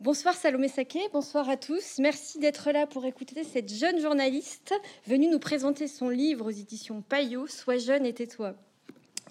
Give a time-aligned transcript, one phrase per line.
[0.00, 1.98] Bonsoir Salomé Saké, bonsoir à tous.
[1.98, 4.72] Merci d'être là pour écouter cette jeune journaliste
[5.08, 8.54] venue nous présenter son livre aux éditions Payot, Sois jeune et tais-toi.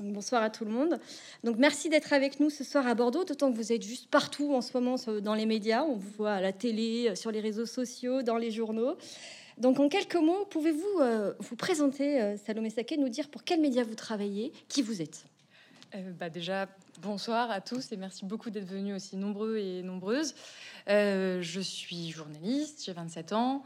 [0.01, 0.99] Bonsoir à tout le monde.
[1.45, 4.53] Donc merci d'être avec nous ce soir à Bordeaux, d'autant que vous êtes juste partout
[4.53, 5.85] en ce moment dans les médias.
[5.85, 8.97] On vous voit à la télé, sur les réseaux sociaux, dans les journaux.
[9.57, 13.61] Donc en quelques mots, pouvez-vous euh, vous présenter, euh, Salomé Saké, nous dire pour quels
[13.61, 15.23] médias vous travaillez, qui vous êtes?
[15.95, 16.67] Euh, bah déjà,
[17.01, 20.35] bonsoir à tous et merci beaucoup d'être venus aussi nombreux et nombreuses.
[20.89, 23.63] Euh, je suis journaliste, j'ai 27 ans.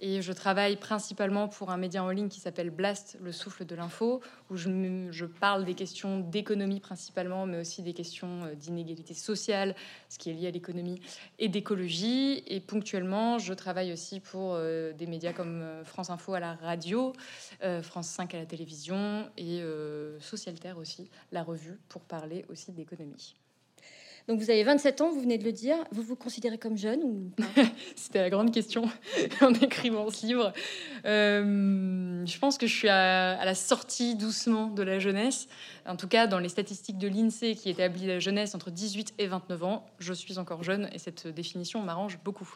[0.00, 3.74] Et je travaille principalement pour un média en ligne qui s'appelle Blast, le souffle de
[3.74, 4.20] l'info,
[4.50, 9.74] où je, parle des questions d'économie principalement, mais aussi des questions euh, d'inégalité sociale,
[10.08, 11.00] ce qui est lié à l'économie,
[11.38, 12.42] et d'écologie.
[12.46, 16.54] Et ponctuellement, je travaille aussi pour euh, des médias comme euh, France Info à la
[16.54, 17.12] radio,
[17.82, 19.62] France 5 à la télévision, et
[20.20, 23.36] Socialterre aussi, la revue, pour parler aussi d'économie.
[24.26, 25.76] Donc vous avez 27 ans, vous venez de le dire.
[25.92, 27.30] Vous vous considérez comme jeune ou
[27.96, 28.84] C'était la grande question
[29.42, 30.52] en écrivant ce livre.
[31.04, 35.46] Euh, je pense que je suis à, la sortie doucement de la jeunesse.
[35.86, 39.26] En tout cas, dans les statistiques de l'INSEE qui établit la jeunesse entre 18 et
[39.26, 42.48] 29 ans, je suis encore jeune et cette définition m'arrange beaucoup.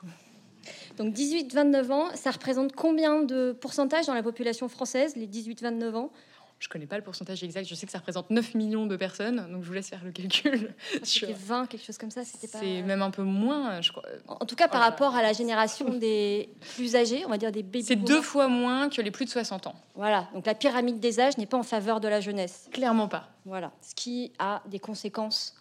[0.97, 6.11] Donc 18-29 ans, ça représente combien de pourcentage dans la population française, les 18-29 ans?
[6.59, 7.67] Je connais pas le pourcentage exact.
[7.67, 10.11] Je sais que ça représente 9 millions de personnes, donc je vous laisse faire le
[10.11, 10.75] calcul.
[10.95, 12.25] Ah, c'était 20, quelque chose comme ça.
[12.25, 12.59] C'était pas.
[12.59, 14.03] C'est même un peu moins, je crois.
[14.27, 17.63] En tout cas, par rapport à la génération des plus âgés, on va dire des
[17.63, 17.85] baby.
[17.85, 19.75] C'est deux fois moins que les plus de 60 ans.
[19.95, 20.29] Voilà.
[20.35, 22.69] Donc la pyramide des âges n'est pas en faveur de la jeunesse.
[22.73, 23.29] Clairement pas.
[23.45, 23.73] Voilà.
[23.81, 25.55] Ce qui a des conséquences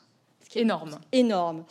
[0.55, 0.99] énormes.
[1.11, 1.63] Énormes.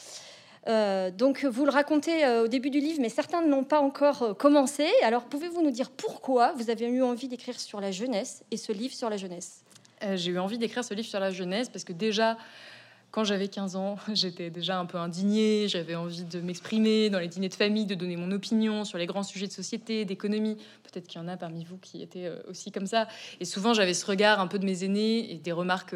[0.68, 4.22] Euh, donc vous le racontez euh, au début du livre, mais certains n'ont pas encore
[4.22, 4.86] euh, commencé.
[5.02, 8.72] Alors pouvez-vous nous dire pourquoi vous avez eu envie d'écrire sur la jeunesse et ce
[8.72, 9.62] livre sur la jeunesse?
[10.14, 12.36] J'ai eu envie d'écrire ce livre sur la jeunesse parce que déjà,
[13.10, 17.28] quand j'avais 15 ans, j'étais déjà un peu indignée, j'avais envie de m'exprimer dans les
[17.28, 20.58] dîners de famille, de donner mon opinion sur les grands sujets de société, d'économie.
[20.96, 23.06] Peut-être qu'il y en a parmi vous qui étaient aussi comme ça.
[23.38, 25.94] Et souvent, j'avais ce regard un peu de mes aînés et des remarques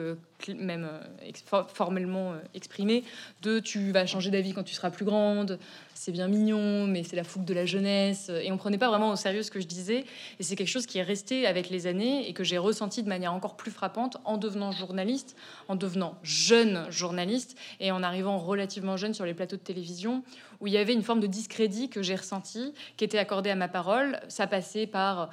[0.49, 1.33] même euh,
[1.69, 3.05] formellement euh, exprimé,
[3.43, 5.59] de tu vas changer d'avis quand tu seras plus grande,
[5.95, 8.31] c'est bien mignon, mais c'est la fougue de la jeunesse.
[8.43, 10.05] Et on prenait pas vraiment au sérieux ce que je disais.
[10.39, 13.09] Et c'est quelque chose qui est resté avec les années et que j'ai ressenti de
[13.09, 15.37] manière encore plus frappante en devenant journaliste,
[15.69, 20.23] en devenant jeune journaliste et en arrivant relativement jeune sur les plateaux de télévision
[20.61, 23.57] où il y avait une forme de discrédit que j'ai ressenti, qui était accordé à
[23.57, 24.21] ma parole.
[24.29, 25.31] Ça passait par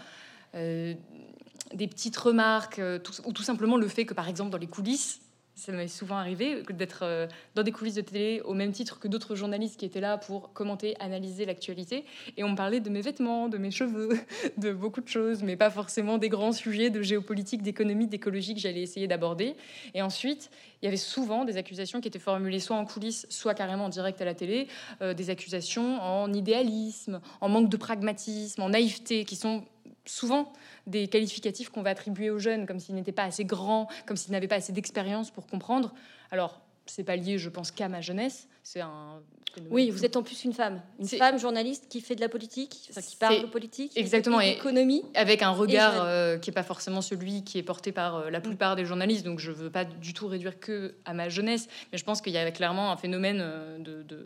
[0.56, 0.94] euh,
[1.74, 5.20] des petites remarques, euh, ou tout simplement le fait que, par exemple, dans les coulisses,
[5.58, 7.26] ça m'est souvent arrivé d'être euh,
[7.56, 10.54] dans des coulisses de télé au même titre que d'autres journalistes qui étaient là pour
[10.54, 12.06] commenter, analyser l'actualité.
[12.38, 14.10] Et on me parlait de mes vêtements, de mes cheveux,
[14.58, 18.60] de beaucoup de choses, mais pas forcément des grands sujets de géopolitique, d'économie, d'écologie que
[18.60, 19.56] j'allais essayer d'aborder.
[19.96, 20.52] Et ensuite,
[20.82, 23.90] il y avait souvent des accusations qui étaient formulées soit en coulisses, soit carrément en
[23.90, 24.68] direct à la télé,
[25.02, 29.64] euh, des accusations en idéalisme, en manque de pragmatisme, en naïveté, qui sont
[30.08, 30.54] souvent
[30.86, 34.32] des qualificatifs qu'on va attribuer aux jeunes, comme s'ils n'étaient pas assez grands, comme s'ils
[34.32, 35.94] n'avaient pas assez d'expérience pour comprendre.
[36.32, 38.48] Alors, c'est pas lié, je pense, qu'à ma jeunesse.
[38.64, 39.22] C'est un.
[39.72, 42.92] Oui, vous êtes en plus une femme, une femme journaliste qui fait de la politique,
[42.94, 47.02] qui parle de politique, exactement, et économie, avec un regard euh, qui est pas forcément
[47.02, 49.26] celui qui est porté par euh, la plupart des journalistes.
[49.26, 52.34] Donc, je veux pas du tout réduire que à ma jeunesse, mais je pense qu'il
[52.34, 54.26] y a clairement un phénomène euh, de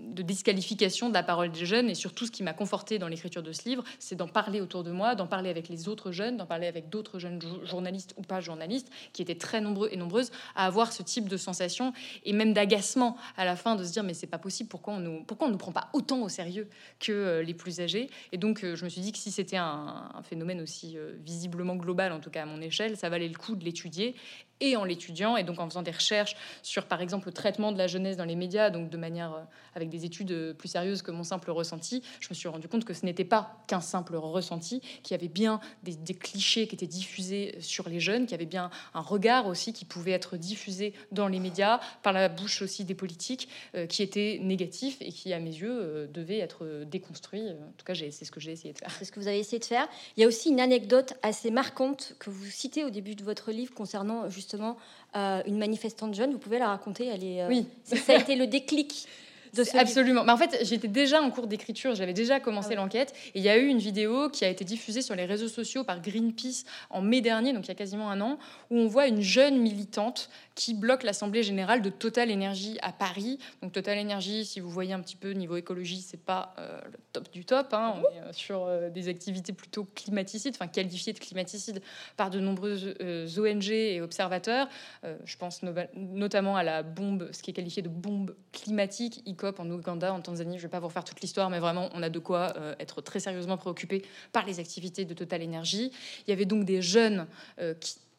[0.00, 1.88] de disqualification de la parole des jeunes.
[1.90, 4.84] Et surtout, ce qui m'a conforté dans l'écriture de ce livre, c'est d'en parler autour
[4.84, 8.22] de moi, d'en parler avec les autres jeunes, d'en parler avec d'autres jeunes journalistes ou
[8.22, 11.92] pas journalistes, qui étaient très nombreux et nombreuses à avoir ce type de sensation
[12.24, 15.00] et même d'agacement à la fin de se dire mais c'est pas possible, pourquoi on
[15.00, 16.68] nous, pourquoi on nous prend pas autant au sérieux
[16.98, 18.10] que euh, les plus âgés?
[18.32, 21.76] Et donc, euh, je me suis dit que si c'était un, phénomène aussi euh, visiblement
[21.76, 24.14] global, en tout cas à mon échelle, ça valait le coup de l'étudier
[24.60, 27.78] et en l'étudiant et donc en faisant des recherches sur par exemple le traitement de
[27.78, 29.42] la jeunesse dans les médias, donc de manière euh,
[29.74, 32.84] avec des études euh, plus sérieuses que mon simple ressenti, je me suis rendu compte
[32.84, 36.86] que ce n'était pas qu'un simple ressenti, qu'il y avait bien des, clichés qui étaient
[36.86, 40.92] diffusés sur les jeunes, qu'il y avait bien un regard aussi qui pouvait être diffusé
[41.12, 45.32] dans les médias par la bouche aussi des politiques euh, qui était négatif et qui
[45.32, 47.42] à mes yeux devait être déconstruit.
[47.42, 48.90] En tout cas, c'est ce que j'ai essayé de faire.
[48.98, 49.88] C'est ce que vous avez essayé de faire.
[50.16, 53.50] Il y a aussi une anecdote assez marquante que vous citez au début de votre
[53.52, 54.76] livre concernant justement justement
[55.16, 56.32] euh, une manifestante jeune.
[56.32, 57.66] Vous pouvez la raconter Elle est, euh, Oui.
[57.84, 59.06] Ça a été le déclic.
[59.54, 60.24] De Absolument.
[60.24, 63.12] Mais en fait, j'étais déjà en cours d'écriture, j'avais déjà commencé ah l'enquête.
[63.34, 65.84] Et il y a eu une vidéo qui a été diffusée sur les réseaux sociaux
[65.84, 68.38] par Greenpeace en mai dernier, donc il y a quasiment un an,
[68.70, 70.30] où on voit une jeune militante
[70.60, 73.38] qui bloque l'Assemblée générale de Total Énergie à Paris.
[73.62, 76.98] Donc Total Énergie, si vous voyez un petit peu niveau écologie, c'est pas euh, le
[77.12, 77.72] top du top.
[77.72, 77.94] Hein.
[77.96, 81.80] On est euh, sur euh, des activités plutôt climaticides, enfin qualifiées de climaticides
[82.16, 82.94] par de nombreuses
[83.38, 84.68] ONG et observateurs.
[85.24, 85.62] je pense
[85.94, 90.20] notamment à la bombe, ce qui est qualifié de bombe climatique, y En Ouganda, en
[90.20, 90.58] Tanzanie.
[90.58, 92.74] Je ne vais pas vous refaire toute l'histoire, mais vraiment, on a de quoi euh,
[92.78, 94.02] être très sérieusement préoccupé
[94.32, 95.92] par les activités de Total Energy.
[96.26, 97.26] Il y avait donc des jeunes
[97.58, 97.74] euh,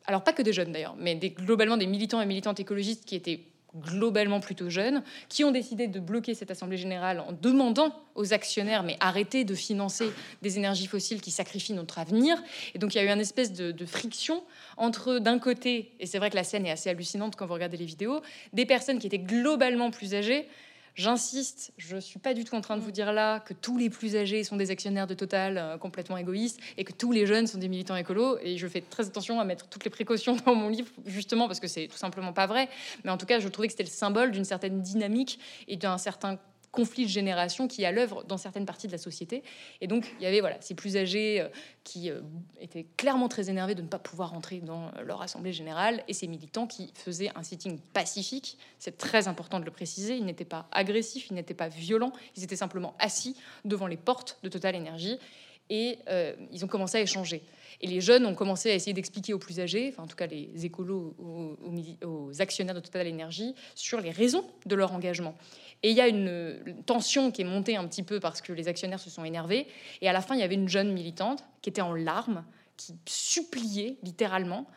[0.05, 3.41] alors pas que des jeunes d'ailleurs, mais globalement des militants et militantes écologistes qui étaient
[3.75, 8.83] globalement plutôt jeunes, qui ont décidé de bloquer cette Assemblée générale en demandant aux actionnaires,
[8.83, 12.41] mais arrêtez de financer des énergies fossiles qui sacrifient notre avenir.
[12.73, 14.43] Et donc il y a eu une espèce de friction
[14.75, 17.77] entre, d'un côté, et c'est vrai que la scène est assez hallucinante quand vous regardez
[17.77, 18.21] les vidéos,
[18.51, 20.47] des personnes qui étaient globalement plus âgées,
[20.95, 23.77] J'insiste, je ne suis pas du tout en train de vous dire là que tous
[23.77, 27.25] les plus âgés sont des actionnaires de Total euh, complètement égoïstes et que tous les
[27.25, 28.37] jeunes sont des militants écolos.
[28.41, 31.59] Et je fais très attention à mettre toutes les précautions dans mon livre, justement parce
[31.59, 32.67] que c'est tout simplement pas vrai.
[33.03, 35.97] Mais en tout cas, je trouvais que c'était le symbole d'une certaine dynamique et d'un
[35.97, 36.37] certain
[36.71, 39.43] conflit de génération qui est à l'œuvre dans certaines parties de la société.
[39.81, 41.49] Et donc, il y avait voilà, ces plus âgés euh,
[41.83, 42.21] qui euh,
[42.59, 46.13] étaient clairement très énervés de ne pas pouvoir entrer dans euh, leur assemblée générale et
[46.13, 48.57] ces militants qui faisaient un sitting pacifique.
[48.79, 50.15] C'est très important de le préciser.
[50.15, 52.13] Ils n'étaient pas agressifs, ils n'étaient pas violents.
[52.37, 53.35] Ils étaient simplement assis
[53.65, 55.19] devant les portes de Total Energy
[55.71, 55.97] et
[56.51, 57.41] ils ont commencé à échanger.
[57.83, 60.27] Et les jeunes ont commencé à essayer d'expliquer aux plus âgés, enfin en tout cas
[60.27, 61.57] les écolos aux,
[62.05, 65.35] aux actionnaires de Total Energy, sur les raisons de leur engagement.
[65.81, 68.67] Et il y a une tension qui est montée un petit peu parce que les
[68.67, 69.65] actionnaires se sont énervés.
[70.01, 72.43] Et à la fin, il y avait une jeune militante qui était en larmes,
[72.77, 74.67] qui suppliait littéralement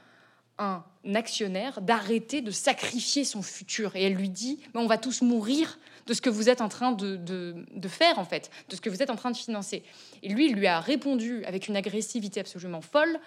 [0.58, 0.84] un
[1.14, 3.96] actionnaire d'arrêter de sacrifier son futur.
[3.96, 6.68] Et elle lui dit, mais on va tous mourir de ce que vous êtes en
[6.68, 9.82] train de, de, faire, en fait, de ce que vous êtes en train de financer.
[10.22, 13.18] Et lui, il lui a répondu avec une agressivité absolument folle,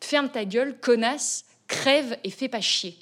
[0.00, 2.96] ferme ta gueule, connasse, crève et fais pas chier.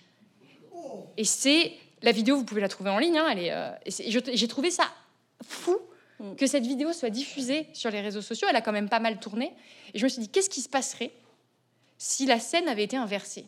[1.17, 3.19] Et c'est la vidéo, vous pouvez la trouver en ligne.
[3.19, 3.71] Hein, elle est, euh,
[4.35, 4.85] j'ai trouvé ça
[5.47, 5.79] fou
[6.19, 6.35] mm.
[6.37, 8.47] que cette vidéo soit diffusée sur les réseaux sociaux.
[8.51, 9.53] Elle a quand même pas mal tourné.
[9.95, 11.11] Et je me suis dit, qu'est-ce qui se passerait
[12.03, 13.45] si la scène avait été inversée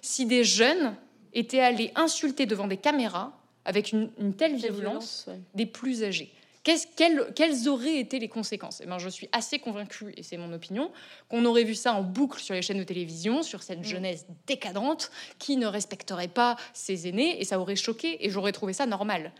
[0.00, 0.96] Si des jeunes
[1.34, 6.32] étaient allés insulter devant des caméras avec une, telle violence, des plus âgés
[6.62, 8.80] quelles, auraient été les conséquences?
[8.80, 10.90] Et eh ben, Je suis assez convaincue, et c'est mon opinion,
[11.28, 13.84] qu'on aurait vu ça en boucle sur les chaînes de télévision, sur cette mm.
[13.84, 18.72] jeunesse décadente qui ne respecterait pas ses aînés, et ça aurait choqué, et j'aurais trouvé
[18.72, 19.32] ça normal.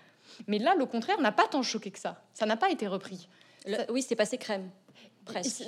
[0.46, 2.22] Mais là, le contraire n'a pas tant choqué que ça.
[2.32, 3.28] Ça n'a pas été repris.
[3.90, 4.70] oui, c'est passé crème.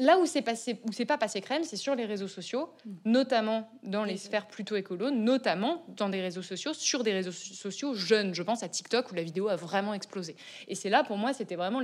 [0.01, 2.91] Là où c'est passé, où c'est pas passé crème, c'est sur les réseaux sociaux, mm.
[3.05, 7.95] notamment dans les sphères plutôt écolo, notamment dans des réseaux sociaux, sur des réseaux sociaux
[7.95, 8.35] jeunes.
[8.35, 10.37] Je pense à TikTok où la vidéo a vraiment explosé.
[10.69, 11.81] Et c'est là, pour moi, c'était vraiment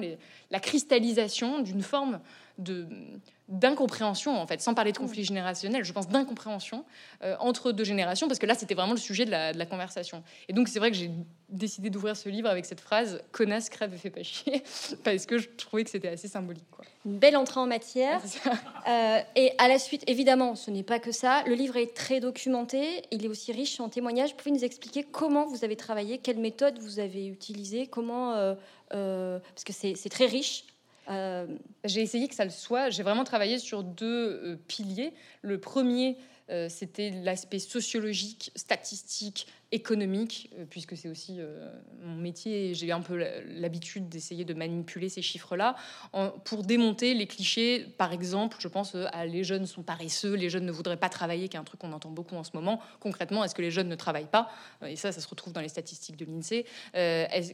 [0.50, 2.20] la cristallisation d'une forme
[2.58, 2.86] de
[3.48, 6.84] d'incompréhension en fait, sans parler de conflit générationnel, je pense d'incompréhension
[7.22, 10.22] euh, entre deux générations, parce que là c'était vraiment le sujet de la, conversation.
[10.48, 11.10] Et donc c'est vrai que j'ai
[11.48, 14.62] décidé d'ouvrir ce livre avec cette phrase connasse, crève et fait pas chier,
[15.04, 16.70] parce que je trouvais que c'était assez symbolique.
[16.70, 16.84] Quoi.
[17.06, 18.20] Une belle entrée en matière.
[18.88, 21.42] Euh, et à la suite, évidemment, ce n'est pas que ça.
[21.46, 24.30] Le livre est très documenté, il est aussi riche en témoignages.
[24.30, 29.38] Vous pouvez nous expliquer comment vous avez travaillé, quelles méthodes vous avez utilisées, comment, euh,
[29.54, 30.64] parce que c'est très riche
[31.08, 31.46] euh,
[31.84, 32.90] j'ai essayé que ça le soit.
[32.90, 35.12] J'ai vraiment travaillé sur deux euh, piliers.
[35.42, 36.16] Le premier,
[36.50, 41.70] euh, c'était l'aspect sociologique, statistique, économique, euh, puisque c'est aussi euh,
[42.02, 45.76] mon métier et j'ai un peu l'habitude d'essayer de manipuler ces chiffres-là,
[46.44, 47.86] pour démonter les clichés.
[47.98, 51.10] Par exemple, je pense euh, à les jeunes sont paresseux, les jeunes ne voudraient pas
[51.10, 52.80] travailler, qui est un truc qu'on entend beaucoup en ce moment.
[53.00, 54.50] Concrètement, est-ce que les jeunes ne travaillent pas?
[54.86, 56.64] Et ça, ça se retrouve dans les statistiques de l'INSEE.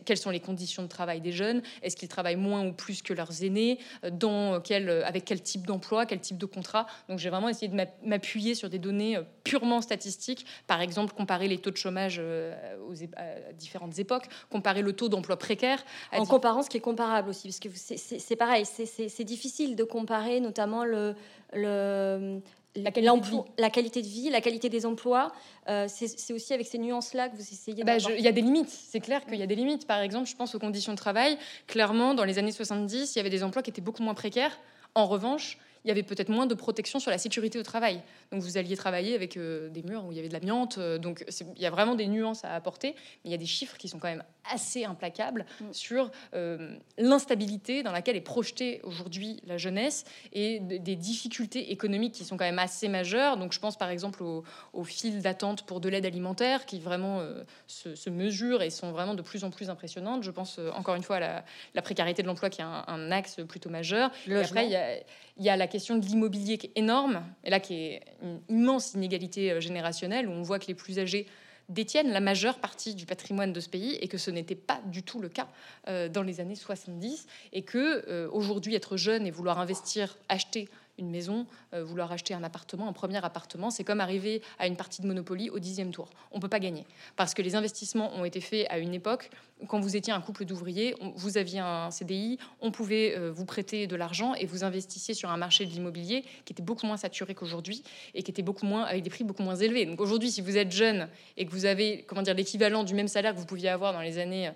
[0.04, 1.62] quelles sont les conditions de travail des jeunes?
[1.82, 3.78] Est-ce qu'ils travaillent moins ou plus que leurs aînés?
[4.12, 6.86] Dans quel, Avec quel type d'emploi, quel type de contrat?
[7.08, 10.46] Donc j'ai vraiment essayé de m'appuyer sur des données purement statistiques.
[10.66, 12.54] Par exemple, comparer les taux de chômage euh,
[12.88, 15.84] aux, à différentes époques, comparer le taux d'emploi précaire.
[16.12, 20.40] En comparant ce qui est comparable aussi, parce que c'est pareil, c'est difficile de comparer
[20.40, 21.14] notamment le,
[21.52, 22.40] le
[22.76, 25.32] la qualité, de la qualité de vie, la qualité des emplois.
[25.68, 27.84] Euh, c'est aussi avec ces nuances-là que vous essayez.
[27.84, 28.68] Bah, il y a des limites.
[28.68, 29.86] C'est clair qu'il y a des limites.
[29.86, 31.38] Par exemple, je pense aux conditions de travail.
[31.66, 34.58] Clairement, dans les années 70, il y avait des emplois qui étaient beaucoup moins précaires.
[34.94, 38.00] En revanche, il y avait peut-être moins de protection sur la sécurité au travail.
[38.32, 40.78] Donc vous alliez travailler avec euh, des murs où il y avait de l'amiante.
[40.78, 41.24] Euh, donc
[41.56, 43.88] il y a vraiment des nuances à apporter, mais il y a des chiffres qui
[43.88, 45.72] sont quand même assez implacables mm.
[45.72, 52.24] sur euh, l'instabilité dans laquelle est projetée aujourd'hui la jeunesse et des difficultés économiques qui
[52.24, 53.36] sont quand même assez majeures.
[53.36, 57.22] Donc je pense par exemple aux, files d'attente pour de l'aide alimentaire qui vraiment
[57.66, 60.22] se, mesurent et sont vraiment de plus en plus impressionnantes.
[60.22, 63.70] Je pense encore une fois à la, précarité de l'emploi qui est un, axe plutôt
[63.70, 64.10] majeur.
[64.26, 64.96] Et après, il y a,
[65.36, 68.40] il y a la question de l'immobilier qui est énorme, et là qui est une
[68.48, 71.26] immense inégalité euh, générationnelle, où on voit que les plus âgés
[71.68, 75.02] détiennent la majeure partie du patrimoine de ce pays et que ce n'était pas du
[75.02, 75.48] tout le cas
[75.88, 80.68] euh, dans les années 70 et que euh, aujourd'hui être jeune et vouloir investir, acheter
[80.98, 84.76] une maison, euh, vouloir acheter un appartement, un premier appartement, c'est comme arriver à une
[84.76, 86.08] partie de Monopoly au dixième tour.
[86.32, 86.84] On ne peut pas gagner.
[87.16, 89.30] Parce que les investissements ont été faits à une époque,
[89.68, 93.86] quand vous étiez un couple d'ouvriers, vous aviez un CDI, on pouvait euh, vous prêter
[93.86, 97.34] de l'argent et vous investissiez sur un marché de l'immobilier qui était beaucoup moins saturé
[97.34, 97.82] qu'aujourd'hui
[98.14, 99.86] et qui était beaucoup moins, avec des prix beaucoup moins élevés.
[99.86, 103.08] Donc aujourd'hui, si vous êtes jeune et que vous avez comment dire, l'équivalent du même
[103.08, 104.50] salaire que vous pouviez avoir dans les années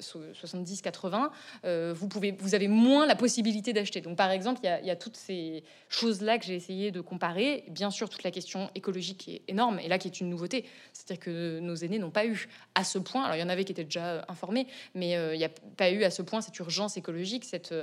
[0.00, 1.28] 70-80, euh,
[1.64, 4.00] euh, vous, vous avez moins la possibilité d'acheter.
[4.00, 7.64] Donc, par exemple, il y, a toutes ces choses-là que j'ai essayé de comparer.
[7.68, 10.64] Bien sûr, toute la question écologique est énorme, et là, qui est une nouveauté.
[10.92, 13.64] C'est-à-dire que nos aînés n'ont pas eu à ce point, alors il y en avait
[13.64, 16.58] qui étaient déjà informés, mais euh, il n'y a pas eu à ce point cette
[16.58, 17.74] urgence écologique, cette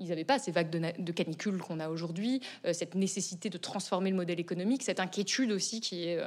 [0.00, 2.40] ils n'avaient pas ces vagues de, de canicule qu'on a aujourd'hui,
[2.72, 6.20] cette nécessité de transformer le modèle économique, cette inquiétude aussi qui est,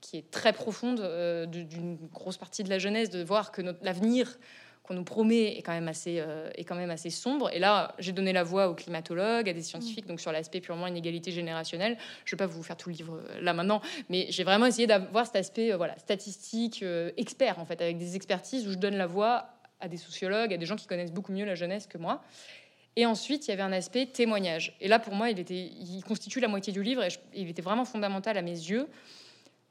[0.00, 4.38] qui est très profonde euh, d'une grosse partie de la jeunesse, de voir que l'avenir
[4.82, 7.50] qu'on nous promet est quand même assez, euh, est quand même assez sombre.
[7.52, 10.86] Et là, j'ai donné la voix aux climatologues, à des scientifiques, donc sur l'aspect purement
[10.86, 11.96] inégalité générationnelle.
[12.24, 14.66] Je ne vais pas vous faire tout le livre euh, là maintenant, mais j'ai vraiment
[14.66, 16.84] essayé d'avoir cet aspect voilà, statistique,
[17.16, 20.56] expert, en fait, avec des expertises où je donne la voix à des sociologues, à
[20.56, 22.22] des gens qui connaissent beaucoup mieux la jeunesse que moi.
[22.96, 24.76] Et ensuite, il y avait un aspect témoignage.
[24.80, 27.62] Et là, pour moi, il, était, il constitue la moitié du livre et il était
[27.62, 28.88] vraiment fondamental à mes yeux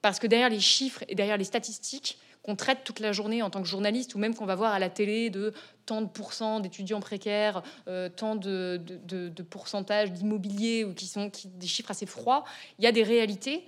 [0.01, 3.49] parce que derrière les chiffres et derrière les statistiques qu'on traite toute la journée en
[3.49, 5.53] tant que journaliste, ou même qu'on va voir à la télé de
[5.85, 11.67] tant de pourcents d'étudiants précaires, euh, tant de, de, pourcentage d'immobilier, ou qui sont des
[11.67, 12.45] chiffres assez froids,
[12.77, 13.65] il y a des réalités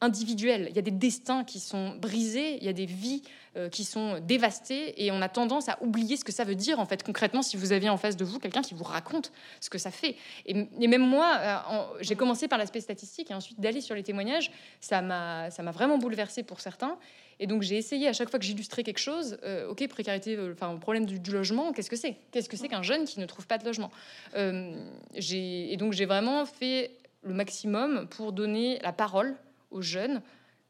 [0.00, 3.22] individuelles, il y a des destins qui sont brisés, il y a des vies
[3.56, 6.80] euh, qui sont dévastées, et on a tendance à oublier ce que ça veut dire
[6.80, 9.68] en fait concrètement si vous aviez en face de vous quelqu'un qui vous raconte ce
[9.68, 10.16] que ça fait.
[10.46, 11.56] Et, même moi, euh,
[12.00, 15.70] j'ai commencé par l'aspect statistique et ensuite d'aller sur les témoignages, ça m'a ça m'a
[15.70, 16.96] vraiment bouleversé pour certains.
[17.38, 20.76] Et donc j'ai essayé à chaque fois que j'illustrais quelque chose, euh, ok précarité, enfin
[20.76, 22.16] problème du, du logement, qu'est-ce que c'est?
[22.30, 23.90] Qu'est-ce que c'est qu'un jeune qui ne trouve pas de logement?
[24.34, 26.92] Et donc j'ai vraiment fait
[27.22, 29.36] le maximum pour donner la parole
[29.70, 30.22] aux jeunes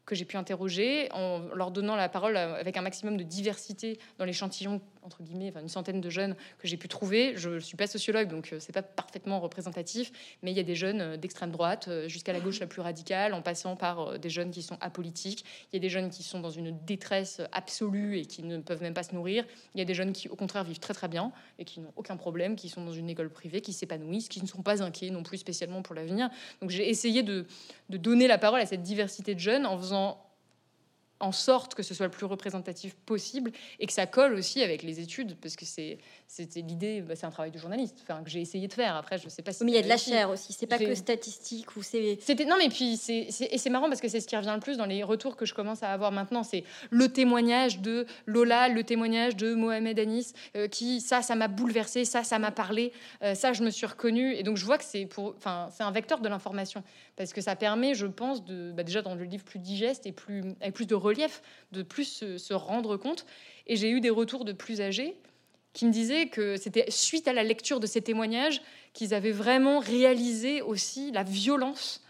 [0.05, 4.25] que j'ai pu interroger en leur donnant la parole avec un maximum de diversité dans
[4.25, 7.33] l'échantillon entre guillemets, une centaine de jeunes que j'ai pu trouver.
[7.35, 10.63] Je ne suis pas sociologue, donc euh, c'est pas parfaitement représentatif, mais il y a
[10.63, 14.19] des jeunes euh, d'extrême droite euh, jusqu'à la gauche la plus radicale, en passant par
[14.19, 15.45] des jeunes qui sont apolitiques.
[15.71, 18.81] Il y a des jeunes qui sont dans une détresse absolue et qui ne peuvent
[18.81, 19.45] même pas se nourrir.
[19.75, 21.93] Il y a des jeunes qui, au contraire, vivent très très bien et qui n'ont
[21.95, 25.09] aucun problème, qui sont dans une école privée, qui s'épanouissent, qui ne sont pas inquiets
[25.09, 26.29] non plus spécialement pour l'avenir.
[26.61, 27.45] Donc j'ai essayé de,
[27.89, 30.30] de donner la parole à cette diversité de jeunes en faisant
[31.21, 34.83] en sorte que ce soit le plus représentatif possible et que ça colle aussi avec
[34.83, 38.29] les études, parce que c'est c'était l'idée, bah, c'est un travail de journaliste, enfin que
[38.29, 38.95] j'ai essayé de faire.
[38.95, 39.65] Après, je sais pas si.
[39.65, 40.53] Mais il y a de la chair aussi.
[40.53, 42.19] C'est pas que statistique ou c'est.
[42.21, 44.61] C'était non, mais puis c'est et c'est marrant parce que c'est ce qui revient le
[44.61, 46.43] plus dans les retours que je commence à avoir maintenant.
[46.43, 51.49] C'est le témoignage de Lola, le témoignage de Mohamed Anis, euh, qui ça, ça m'a
[51.49, 54.33] bouleversé, ça, ça m'a parlé, euh, ça, je me suis reconnue.
[54.33, 56.81] Et donc je vois que c'est pour, enfin, c'est un vecteur de l'information
[57.21, 60.11] parce que ça permet, je pense, de bah, déjà dans le livre plus digeste et
[60.11, 63.27] plus avec plus de relief, de plus se, se rendre compte.
[63.67, 65.15] Et j'ai eu des retours de plus âgés
[65.73, 68.63] qui me disaient que c'était suite à la lecture de ces témoignages
[68.93, 72.03] qu'ils avaient vraiment réalisé aussi la violence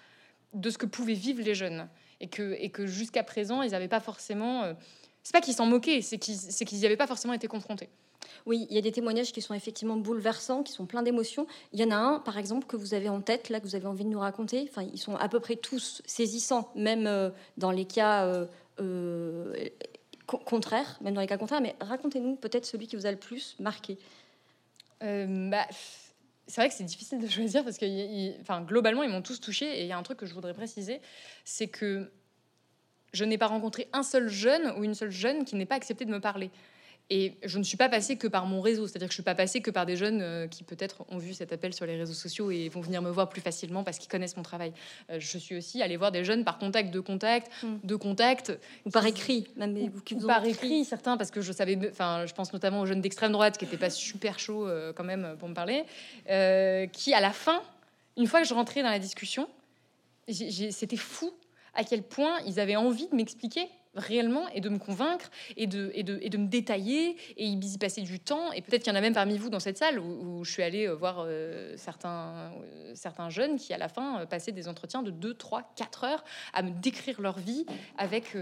[0.53, 1.89] de ce que pouvaient vivre les jeunes.
[2.21, 4.73] Et que, et que jusqu'à présent, ils n'avaient pas forcément...
[5.21, 7.89] Euh, c'est pas qu'ils s'en moquaient, c'est qu'ils n'y avaient pas forcément été confrontés.
[8.45, 11.47] Oui, il y a des témoignages qui sont effectivement bouleversants, qui sont pleins d'émotions.
[11.73, 13.75] Il y en a un, par exemple, que vous avez en tête, là, que vous
[13.75, 14.67] avez envie de nous raconter.
[14.69, 18.25] Enfin, ils sont à peu près tous saisissants, même euh, dans les cas
[18.79, 19.53] euh,
[20.25, 23.55] contraire, même dans les cas contraires, mais racontez-nous peut-être celui qui vous a le plus
[23.59, 23.97] marqué.
[25.03, 25.67] Euh, bah,
[26.47, 29.79] c'est vrai que c'est difficile de choisir parce que enfin, globalement, ils m'ont tous touché.
[29.79, 31.01] Et il y a un truc que je voudrais préciser,
[31.45, 32.11] c'est que
[33.13, 36.05] je n'ai pas rencontré un seul jeune ou une seule jeune qui n'ait pas accepté
[36.05, 36.51] de me parler.
[37.13, 39.35] Et je ne suis pas passée que par mon réseau, c'est-à-dire que je suis pas
[39.35, 42.13] passée que par des jeunes euh, qui peut-être ont vu cet appel sur les réseaux
[42.13, 44.71] sociaux et vont venir me voir plus facilement parce qu'ils connaissent mon travail.
[45.09, 47.79] Euh, je suis aussi allée voir des jeunes par contact de contact, hmm.
[47.83, 52.25] de contact, ou par écrit, même ou, par écrit, certains parce que je savais, enfin,
[52.27, 55.35] je pense notamment aux jeunes d'extrême droite qui n'étaient pas super chauds euh, quand même
[55.37, 55.83] pour me parler,
[56.93, 57.61] qui à la fin,
[58.15, 59.49] une fois que je rentrais dans la discussion,
[60.29, 61.33] c'était fou
[61.73, 65.91] à quel point ils avaient envie de m'expliquer réellement et de me convaincre et de,
[65.93, 68.51] et de, et de me détailler et y passer du temps.
[68.53, 70.63] Et peut-être qu'il y en a même parmi vous dans cette salle où, je suis
[70.63, 75.03] allée euh, voir euh, certains, euh, certains jeunes qui, à la fin, passaient des entretiens
[75.03, 76.23] de 2, 3, 4 heures
[76.53, 77.65] à me décrire leur vie
[77.97, 78.35] avec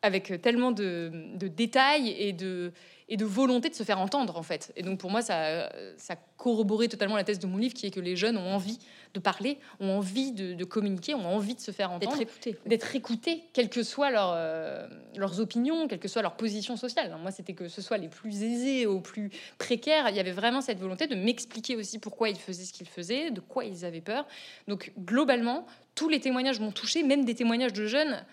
[0.00, 2.72] avec tellement de, détails et de,
[3.08, 4.72] et de volonté de se faire entendre en fait.
[4.76, 7.90] Et donc pour moi, ça, ça corroboré totalement la thèse de mon livre, qui est
[7.90, 8.78] que les jeunes ont envie
[9.14, 12.96] de parler, ont envie de, communiquer, ont envie de se faire entendre, d'être écoutés, d'être
[12.96, 14.86] écoutés, quelles que soient leurs, euh,
[15.16, 17.14] leurs opinions, quelle que soit leur position sociale.
[17.20, 20.08] moi, c'était que ce soit les plus aisés aux plus précaires.
[20.10, 23.30] Il y avait vraiment cette volonté de m'expliquer aussi pourquoi ils faisaient ce qu'ils faisaient,
[23.30, 24.26] de quoi ils avaient peur.
[24.66, 28.24] Donc globalement, tous les témoignages m'ont touché, même des témoignages de jeunes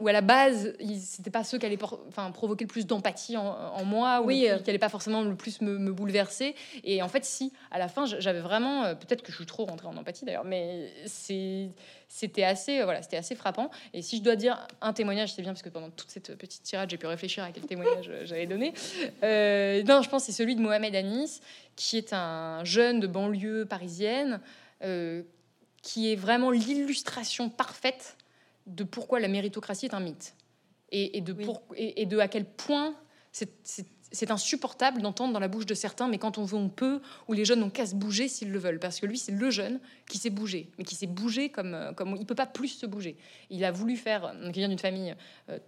[0.00, 1.78] où à la base, c'était pas ceux qui allaient
[2.08, 4.58] enfin, provoquer le plus d'empathie en, moi, ou oui, euh.
[4.58, 6.54] qui allaient pas forcément le plus me, bouleverser.
[6.84, 9.66] Et en fait, si, à la fin, j'avais vraiment, euh, peut-être que je suis trop
[9.66, 13.70] rentrée en empathie d'ailleurs, mais c'était assez, euh, voilà, c'était assez frappant.
[13.92, 16.62] Et si je dois dire un témoignage, c'est bien parce que pendant toute cette petite
[16.62, 18.72] tirade, j'ai pu réfléchir à quel témoignage j'allais donner.
[19.22, 21.40] non, je pense c'est celui de Mohamed Anis,
[21.76, 24.40] qui est un jeune de banlieue parisienne,
[25.82, 28.16] qui est vraiment l'illustration parfaite
[28.66, 30.34] de pourquoi la méritocratie est un mythe.
[30.92, 31.36] Et, de,
[31.76, 32.96] et, de à quel point
[33.30, 37.32] c'est insupportable d'entendre dans la bouche de certains, mais quand on veut, on peut, ou
[37.32, 39.78] les jeunes n'ont qu'à se bouger s'ils le veulent, parce que lui, c'est le jeune
[40.08, 42.86] qui s'est bougé, mais qui s'est bougé comme, euh, comme il peut pas plus se
[42.86, 43.16] bouger.
[43.50, 45.14] Il a voulu faire, donc il vient d'une famille
[45.48, 45.60] euh,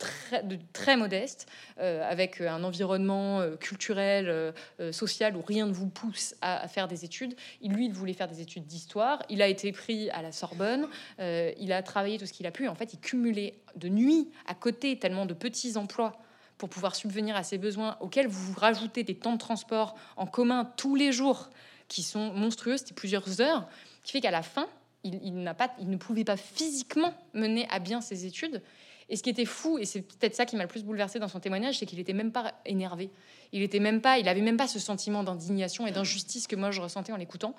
[0.00, 0.42] très,
[0.72, 1.46] très modeste,
[1.78, 6.88] euh, avec un environnement euh, culturel, euh, social, où rien ne vous pousse à, faire
[6.88, 7.36] des études.
[7.60, 9.22] Il, lui, il voulait faire des études d'histoire.
[9.28, 10.88] Il a été pris à la Sorbonne.
[11.18, 12.66] il a travaillé tout ce qu'il a pu.
[12.66, 16.18] En fait, il cumulait de nuit à côté tellement de petits emplois
[16.56, 20.70] pour pouvoir subvenir à ses besoins, auxquels vous rajoutez des temps de transport en commun
[20.76, 21.50] tous les jours
[21.88, 23.66] qui sont monstrueux, c'était plusieurs heures,
[24.02, 24.66] qui fait qu'à la fin,
[25.04, 28.62] il, pas, il ne pouvait pas physiquement mener à bien ses études.
[29.10, 31.28] Et ce qui était fou, et c'est peut-être ça qui m'a le plus bouleversé dans
[31.28, 33.10] son témoignage, c'est qu'il était même pas énervé.
[33.52, 36.70] Il était même pas, il avait même pas ce sentiment d'indignation et d'injustice que moi
[36.70, 37.54] je ressentais en l'écoutant,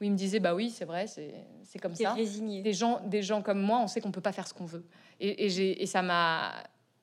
[0.00, 2.14] où il me disait bah oui c'est vrai, c'est comme ça.
[2.14, 2.62] Résigné.
[2.62, 4.84] Des gens, des gens comme moi, on sait qu'on peut pas faire ce qu'on veut.
[5.20, 6.52] Et, et, et ça m'a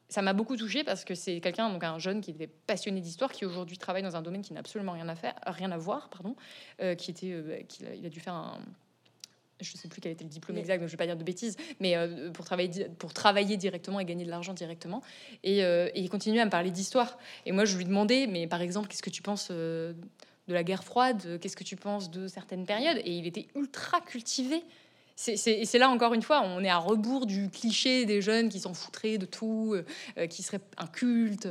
[0.09, 3.31] ça m'a beaucoup touché parce que c'est quelqu'un, donc un jeune qui était passionné d'histoire,
[3.31, 6.09] qui aujourd'hui travaille dans un domaine qui n'a absolument rien à faire, rien à voir,
[6.09, 6.35] pardon,
[6.81, 7.61] euh, qui était, euh,
[7.95, 8.59] il a dû faire un,
[9.61, 11.17] je ne sais plus quel était le diplôme exact, donc je ne vais pas dire
[11.17, 15.01] de bêtises, mais euh, pour, travailler, pour travailler directement et gagner de l'argent directement.
[15.45, 17.17] Euh, et, il continuait à me parler d'histoire.
[17.45, 19.93] Et moi, je lui demandais, mais par exemple, qu'est-ce que tu penses euh,
[20.47, 21.39] de la guerre froide?
[21.39, 22.97] Qu'est-ce que tu penses de certaines périodes?
[23.05, 24.63] Et il était ultra cultivé.
[25.27, 28.59] et c'est là, encore une fois, on est à rebours du cliché des jeunes qui
[28.59, 29.75] s'en foutraient de tout,
[30.29, 31.47] qui seraient incultes,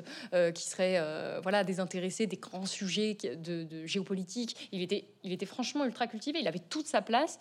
[0.54, 4.68] qui seraient voilà, désintéressés des grands sujets de, de géopolitique.
[4.72, 6.40] Il était, il était franchement ultra cultivé.
[6.40, 7.38] Il avait toute sa place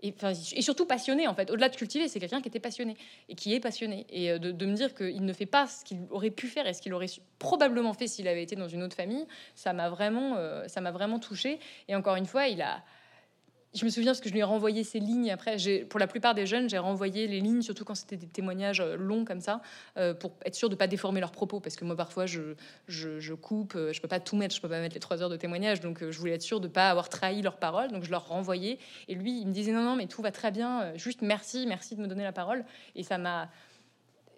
[0.00, 1.50] et, surtout passionné en fait.
[1.50, 2.96] Au-delà de cultiver, c'est quelqu'un qui était passionné
[3.28, 4.06] et qui est passionné.
[4.10, 6.72] Et euh, de, me dire qu'il ne fait pas ce qu'il aurait pu faire et
[6.72, 7.08] ce qu'il aurait
[7.38, 10.92] probablement fait s'il avait été dans une autre famille, ça m'a vraiment, euh, ça m'a
[10.92, 11.58] vraiment touché.
[11.88, 12.82] Et encore une fois, il a,
[13.74, 15.30] je me souviens parce que je lui ai renvoyé ces lignes.
[15.30, 15.56] Après,
[15.88, 18.96] pour la plupart des jeunes, j'ai renvoyé les lignes, surtout quand c'était des témoignages euh,
[18.96, 19.60] longs comme ça,
[19.98, 21.60] euh, pour être sûr de pas déformer leurs propos.
[21.60, 24.80] Parce que moi, parfois, je, coupe, euh, je peux pas tout mettre, je peux pas
[24.80, 25.80] mettre les trois heures de témoignage.
[25.80, 27.90] Donc, je voulais être sûr de pas avoir trahi leurs paroles.
[27.90, 28.78] Donc, je leur renvoyais.
[29.06, 30.96] Et lui, il me disait non, non, mais tout va très bien.
[30.96, 32.64] Juste merci, merci de me donner la parole.
[32.96, 33.50] Et ça m'a.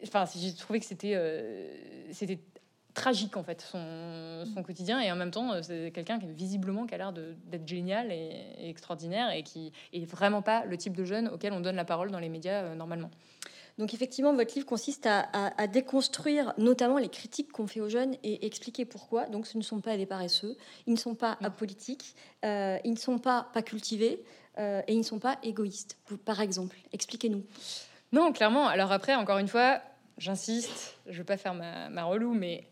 [0.03, 1.15] Enfin, j'ai trouvé que c'était
[2.11, 2.41] c'était
[2.95, 6.95] tragique en fait son, son, quotidien et en même temps c'est quelqu'un qui visiblement qui
[6.95, 11.29] a l'air d'être génial et, extraordinaire et qui est vraiment pas le type de jeune
[11.29, 13.11] auquel on donne la parole dans les médias euh, normalement.
[13.79, 18.45] Donc effectivement, votre livre consiste à, déconstruire notamment les critiques qu'on fait aux jeunes et
[18.45, 19.27] expliquer pourquoi.
[19.27, 22.99] Donc ce ne sont pas des paresseux, ils ne sont pas apolitiques, euh, ils ne
[22.99, 24.23] sont pas pas cultivés
[24.59, 25.97] euh, et ils ne sont pas égoïstes.
[26.27, 27.43] Par exemple, expliquez-nous.
[28.13, 28.67] Non, clairement.
[28.67, 29.81] Alors après, encore une fois,
[30.19, 32.70] j'insiste, je ne veux pas faire ma, ma relou, mais euh,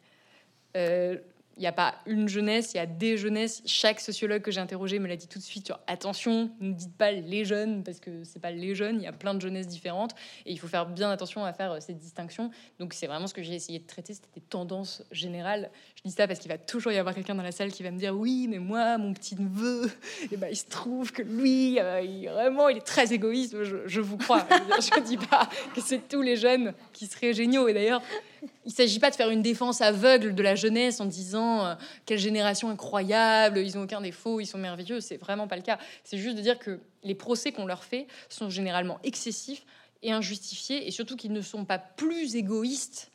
[1.59, 3.63] il n'y a pas une jeunesse, il y a des jeunesses.
[3.67, 5.73] Chaque sociologue que j'ai interrogé me l'a dit tout de suite.
[5.89, 9.01] attention, ne dites pas les jeunes parce que c'est pas les jeunes.
[9.01, 10.13] Il y a plein de jeunesses différentes
[10.47, 12.53] et il faut faire bien attention à faire euh, cette distinction.
[12.79, 14.15] Donc c'est vraiment ce que j'ai essayé de traiter.
[14.15, 15.71] C'était des tendances générales.
[15.97, 17.91] Je dis ça parce qu'il va toujours y avoir quelqu'un dans la salle qui va
[17.91, 19.91] me dire oui, mais moi, mon petit neveu,
[20.31, 23.57] eh ben, il se trouve que lui, euh, vraiment, il est très égoïste.
[23.65, 24.47] Je, vous crois.
[24.81, 27.67] je ne dis pas que c'est tous les jeunes qui seraient géniaux.
[27.67, 28.01] Et d'ailleurs,
[28.43, 31.75] il ne s'agit pas de faire une défense aveugle de la jeunesse en disant euh,
[32.07, 35.01] quelle génération incroyable, ils n'ont aucun défaut, ils sont merveilleux.
[35.01, 35.79] C'est vraiment pas le cas.
[36.05, 39.65] C'est juste de dire que les procès qu'on leur fait sont généralement excessifs
[40.03, 43.11] et injustifiés, et surtout qu'ils ne sont pas plus égoïstes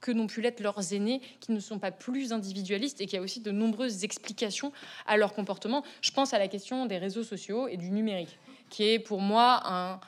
[0.00, 3.18] que n'ont pu l'être leurs aînés, qui ne sont pas plus individualistes et qu'il y
[3.18, 4.72] a aussi de nombreuses explications
[5.06, 5.84] à leur comportement.
[6.00, 9.62] Je pense à la question des réseaux sociaux et du numérique, qui est pour moi
[9.64, 10.00] un,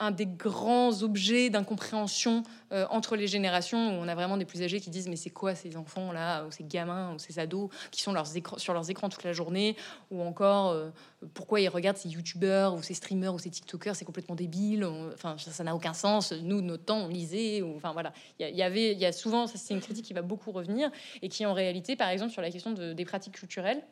[0.00, 4.62] un des grands objets d'incompréhension euh, entre les générations, où on a vraiment des plus
[4.62, 7.68] âgés qui disent mais c'est quoi ces enfants là, ou ces gamins, ou ces ados
[7.90, 8.14] qui sont
[8.58, 9.76] sur leurs écrans toute la journée,
[10.10, 10.90] ou encore euh,
[11.34, 14.84] pourquoi ils regardent ces youtubeurs ou ces streamers ou ces tiktokers, c'est complètement débile,
[15.14, 16.32] enfin ça n'a aucun sens.
[16.32, 19.46] Nous de notre temps on lisait, enfin voilà, il y, avait, il y a souvent,
[19.46, 20.90] c'est une critique qui va beaucoup revenir
[21.22, 23.82] et qui en réalité, par exemple sur la question de, des pratiques culturelles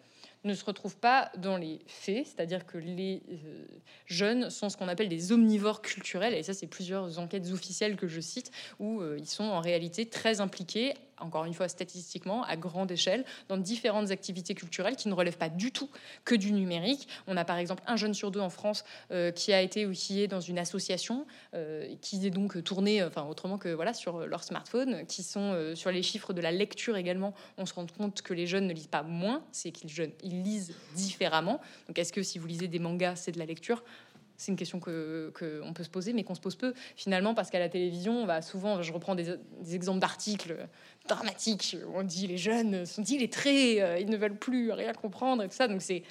[0.44, 3.64] ne se retrouvent pas dans les faits, c'est-à-dire que les euh,
[4.06, 8.06] jeunes sont ce qu'on appelle des omnivores culturels, et ça c'est plusieurs enquêtes officielles que
[8.06, 12.56] je cite, où euh, ils sont en réalité très impliqués encore une fois statistiquement, à
[12.56, 15.90] grande échelle, dans différentes activités culturelles qui ne relèvent pas du tout
[16.24, 17.08] que du numérique.
[17.26, 20.28] On a par exemple un jeune sur deux en France euh, qui a été outillé
[20.28, 25.06] dans une association, euh, qui est donc tourné, enfin autrement que voilà, sur leur smartphone,
[25.06, 27.34] qui sont euh, sur les chiffres de la lecture également.
[27.58, 29.90] On se rend compte que les jeunes ne lisent pas moins, c'est qu'ils
[30.22, 31.60] ils lisent différemment.
[31.88, 33.82] Donc est-ce que si vous lisez des mangas, c'est de la lecture?
[34.36, 35.32] C'est une question que,
[35.64, 38.26] on peut se poser, mais qu'on se pose peu finalement, parce qu'à la télévision, on
[38.26, 39.38] va souvent, je reprends des,
[39.72, 40.56] exemples d'articles
[41.08, 45.48] dramatiques, on dit les jeunes sont illettrés, euh, ils ne veulent plus rien comprendre et
[45.48, 45.68] tout ça.
[45.68, 46.02] Donc c'est,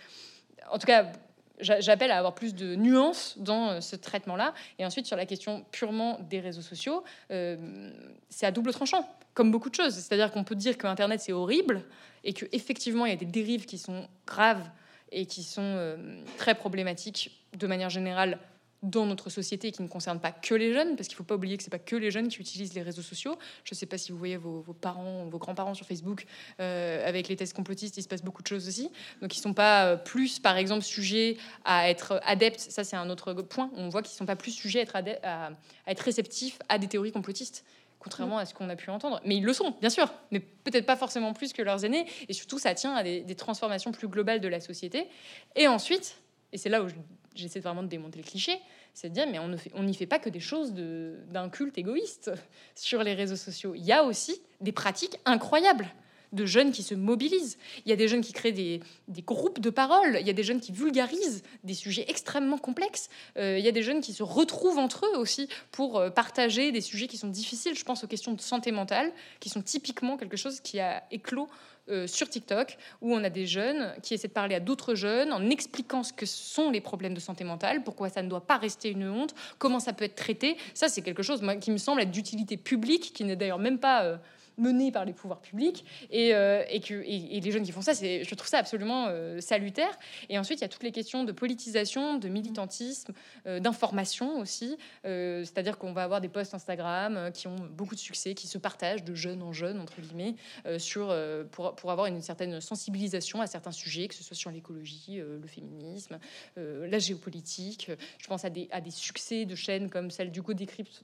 [0.71, 1.11] en tout cas,
[1.59, 4.53] j'appelle à avoir plus de nuances dans euh, ce traitement-là.
[4.79, 7.91] Et ensuite, sur la question purement des réseaux sociaux, euh,
[8.29, 9.93] c'est à double tranchant, comme beaucoup de choses.
[9.93, 11.83] C'est-à-dire qu'on peut dire que Internet c'est horrible
[12.23, 14.67] et qu'effectivement il y a des dérives qui sont graves
[15.11, 18.39] et qui sont euh, très problématiques de manière générale
[18.83, 21.35] dans notre société qui ne concernent pas que les jeunes, parce qu'il ne faut pas
[21.35, 23.37] oublier que ce n'est pas que les jeunes qui utilisent les réseaux sociaux.
[23.63, 26.25] Je ne sais pas si vous voyez vos, parents, vos grands-parents sur Facebook,
[26.59, 28.91] euh, avec les tests complotistes, il se passe beaucoup de choses aussi.
[29.21, 32.95] Donc ils ne sont pas euh, plus, par exemple, sujets à être adeptes, ça c'est
[32.95, 34.85] un autre point, on voit qu'ils ne sont pas plus sujets
[35.23, 35.51] à
[35.87, 37.65] être réceptifs à des théories complotistes
[38.05, 39.19] contrairement à ce qu'on a pu entendre.
[39.25, 42.05] Mais ils le sont, bien sûr, mais peut-être pas forcément plus que leurs aînés.
[42.29, 45.07] Et surtout, ça tient à des, transformations plus globales de la société.
[45.55, 46.21] Et ensuite,
[46.53, 46.87] et c'est là où
[47.33, 48.59] j'essaie vraiment de démonter le cliché,
[48.93, 52.31] c'est de dire, mais on n'y fait pas que des choses d'un culte égoïste
[52.75, 53.73] sur les réseaux sociaux.
[53.73, 55.87] Il y a aussi des pratiques incroyables
[56.35, 57.57] de jeunes qui se mobilisent.
[57.85, 58.81] Il y a des jeunes qui créent des,
[59.25, 60.17] groupes de parole.
[60.19, 63.09] Il y a des jeunes qui vulgarisent des sujets extrêmement complexes.
[63.37, 66.71] Euh, il y a des jeunes qui se retrouvent entre eux aussi pour euh, partager
[66.71, 67.75] des sujets qui sont difficiles.
[67.77, 71.49] Je pense aux questions de santé mentale, qui sont typiquement quelque chose qui a éclos
[71.89, 75.31] euh, sur TikTok, où on a des jeunes qui essaient de parler à d'autres jeunes
[75.31, 78.57] en expliquant ce que sont les problèmes de santé mentale, pourquoi ça ne doit pas
[78.57, 80.57] rester une honte, comment ça peut être traité.
[80.73, 84.19] Ça, c'est quelque chose qui me semble être d'utilité publique, qui n'est d'ailleurs même pas
[84.57, 87.93] menés par les pouvoirs publics et, euh, et que et, les jeunes qui font ça,
[87.93, 89.97] je trouve ça absolument euh, salutaire.
[90.29, 93.13] Et ensuite, il y a toutes les questions de politisation, de militantisme,
[93.47, 94.77] euh, d'information aussi.
[95.03, 99.03] c'est-à-dire qu'on va avoir des posts Instagram qui ont beaucoup de succès, qui se partagent
[99.03, 100.35] de jeunes en jeunes entre guillemets
[100.77, 101.15] sur
[101.51, 105.47] pour, pour avoir une certaine sensibilisation à certains sujets, que ce soit sur l'écologie, le
[105.47, 106.19] féminisme,
[106.55, 107.91] la géopolitique.
[108.17, 110.53] Je pense à des, à des succès de chaînes comme celle du Go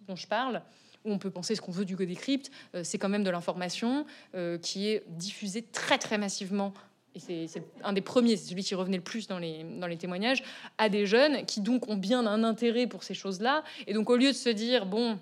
[0.07, 0.61] dont je parle
[1.05, 4.05] on peut penser ce qu'on veut du Go Decrypt, euh, c'est quand même de l'information
[4.35, 6.73] euh, qui est diffusée très très massivement
[7.13, 9.97] et c'est un des premiers, c'est celui qui revenait le plus dans les, dans les
[9.97, 10.43] témoignages,
[10.77, 13.63] à des jeunes qui donc ont bien un intérêt pour ces choses-là.
[13.87, 15.19] Et donc au lieu de se dire, bon,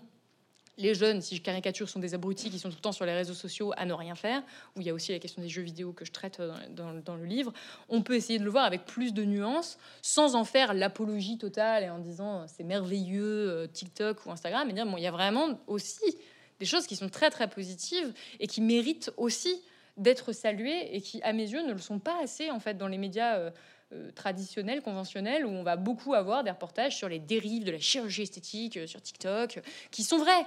[0.79, 3.13] les jeunes, si je caricature, sont des abrutis qui sont tout le temps sur les
[3.13, 4.41] réseaux sociaux à ne rien faire,
[4.75, 7.25] où il y a aussi la question des jeux vidéo que je traite dans, le
[7.25, 7.53] livre,
[7.89, 11.83] on peut essayer de le voir avec plus de nuances, sans en faire l'apologie totale
[11.83, 15.11] et en disant c'est merveilleux euh, TikTok ou Instagram, mais dire bon, il y a
[15.11, 16.17] vraiment aussi
[16.59, 19.61] des choses qui sont très très positives et qui méritent aussi
[19.97, 22.87] d'être saluées et qui, à mes yeux, ne le sont pas assez en fait dans
[22.87, 23.37] les médias.
[23.37, 23.51] Euh,
[23.91, 27.79] euh, traditionnels, conventionnels, où on va beaucoup avoir des reportages sur les dérives de la
[27.79, 30.45] chirurgie esthétique sur TikTok, qui sont vrais,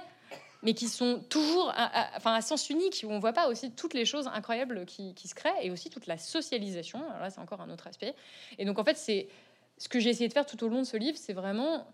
[0.63, 3.93] mais qui sont toujours à, enfin, à sens unique, où on voit pas aussi toutes
[3.93, 6.99] les choses incroyables qui, se créent, et aussi toute la socialisation.
[7.09, 8.15] Alors là, c'est encore un autre aspect.
[8.57, 9.27] Et donc, en fait, c'est
[9.77, 11.85] ce que j'ai essayé de faire tout au long de ce livre, c'est vraiment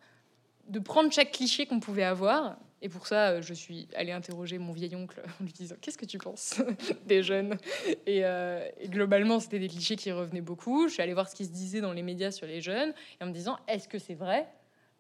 [0.68, 2.58] de prendre chaque cliché qu'on pouvait avoir.
[2.82, 6.06] Et pour ça, je suis allée interroger mon vieil oncle en lui disant Qu'est-ce que
[6.06, 6.62] tu penses
[7.06, 7.58] des jeunes?
[8.08, 10.88] Euh, et, globalement, c'était des clichés qui revenaient beaucoup.
[10.88, 13.24] Je suis allée voir ce qui se disait dans les médias sur les jeunes et
[13.24, 14.48] en me disant Est-ce que c'est vrai?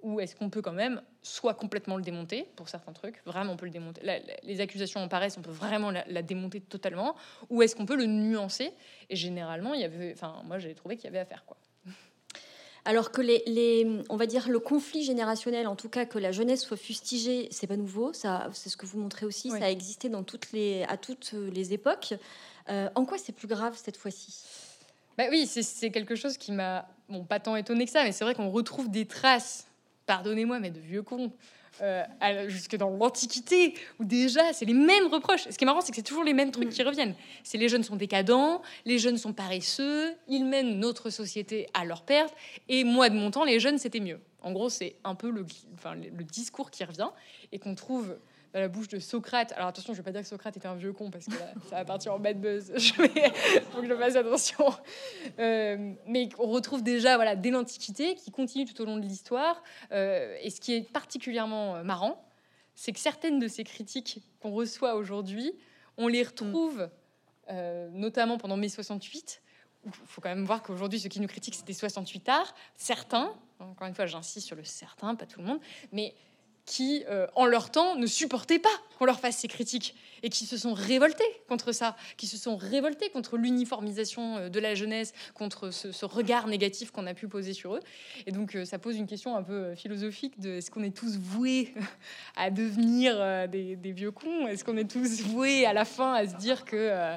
[0.02, 3.58] Ou est-ce qu'on peut quand même soit complètement le démonter pour certains trucs, vraiment on
[3.58, 4.02] peut le démonter,
[4.44, 7.16] les accusations en paraissent, on peut vraiment la, démonter totalement,
[7.50, 8.72] ou est-ce qu'on peut le nuancer
[9.10, 11.58] Et généralement, il y avait, enfin moi j'ai trouvé qu'il y avait à faire quoi.
[12.86, 16.32] Alors que les, les, on va dire le conflit générationnel, en tout cas que la
[16.32, 18.14] jeunesse soit fustigée, c'est pas nouveau.
[18.14, 19.50] Ça, c'est ce que vous montrez aussi.
[19.52, 22.14] Ça a existé dans toutes les, à toutes les époques.
[22.70, 24.44] Euh, en quoi c'est plus grave cette fois-ci?
[25.18, 28.24] Bah oui, c'est quelque chose qui m'a bon pas tant étonné que ça, mais c'est
[28.24, 29.69] vrai qu'on retrouve des traces
[30.10, 31.32] pardonnez-moi, mais de vieux cons.
[31.84, 32.04] Euh,
[32.50, 35.48] jusque dans l'Antiquité, où déjà c'est les mêmes reproches.
[35.50, 37.14] Ce qui est marrant, c'est que c'est toujours les mêmes trucs qui reviennent.
[37.44, 42.02] C'est les jeunes sont décadents, les jeunes sont paresseux, ils mènent notre société à leur
[42.02, 42.34] perte,
[42.68, 44.20] et moi de mon temps, les jeunes c'était mieux.
[44.42, 47.10] En gros, c'est un peu le discours qui revient
[47.52, 48.18] et qu'on trouve
[48.54, 49.52] dans la bouche de Socrate.
[49.54, 51.34] Alors attention, je ne vais pas dire que Socrate était un vieux con parce que
[51.70, 52.72] ça va partir en bad buzz.
[52.76, 54.66] Il faut que je fasse attention.
[55.40, 59.62] Euh, mais on retrouve déjà voilà, dès l'Antiquité qui continue tout au long de l'histoire.
[59.92, 62.24] Euh, et ce qui est particulièrement euh, marrant,
[62.76, 65.52] c'est que certaines de ces critiques qu'on reçoit aujourd'hui,
[65.98, 66.90] on les retrouve
[67.94, 69.42] notamment pendant mai 68.
[69.86, 72.54] Il faut quand même voir qu'aujourd'hui, ceux qui nous critiquent, c'était 68 arts.
[72.76, 75.60] Certains, encore une fois, j'insiste sur le certain, pas tout le monde,
[75.92, 76.14] mais
[76.70, 80.46] qui, euh, en leur temps, ne supportaient pas qu'on leur fasse ces critiques et qui
[80.46, 85.14] se sont révoltés contre ça, qui se sont révoltés contre l'uniformisation euh, de la jeunesse,
[85.34, 87.80] contre ce, regard négatif qu'on a pu poser sur eux.
[88.28, 91.18] Et donc, euh, ça pose une question un peu philosophique de est-ce qu'on est tous
[91.18, 91.74] voués
[92.36, 94.46] à devenir des, vieux cons?
[94.48, 97.16] Est-ce qu'on est tous voués à la fin à se dire que,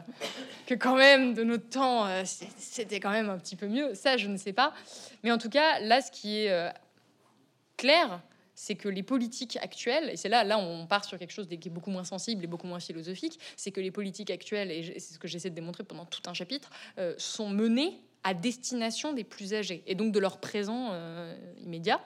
[0.67, 3.95] que quand même, de notre temps, c'était quand même un petit peu mieux?
[3.95, 4.73] Ça, je ne sais pas.
[5.23, 6.73] Mais en tout cas, là, ce qui est
[7.77, 8.23] clair,
[8.55, 11.55] c'est que les politiques actuelles, et c'est là, là on part sur quelque chose qui
[11.55, 15.15] est beaucoup moins sensible et beaucoup moins philosophique, c'est que les politiques actuelles, et c'est
[15.15, 19.25] ce que j'essaie de démontrer pendant tout un chapitre, euh, sont menées à destination des
[19.25, 22.01] plus âgés, et donc de leur présent euh, immédiat,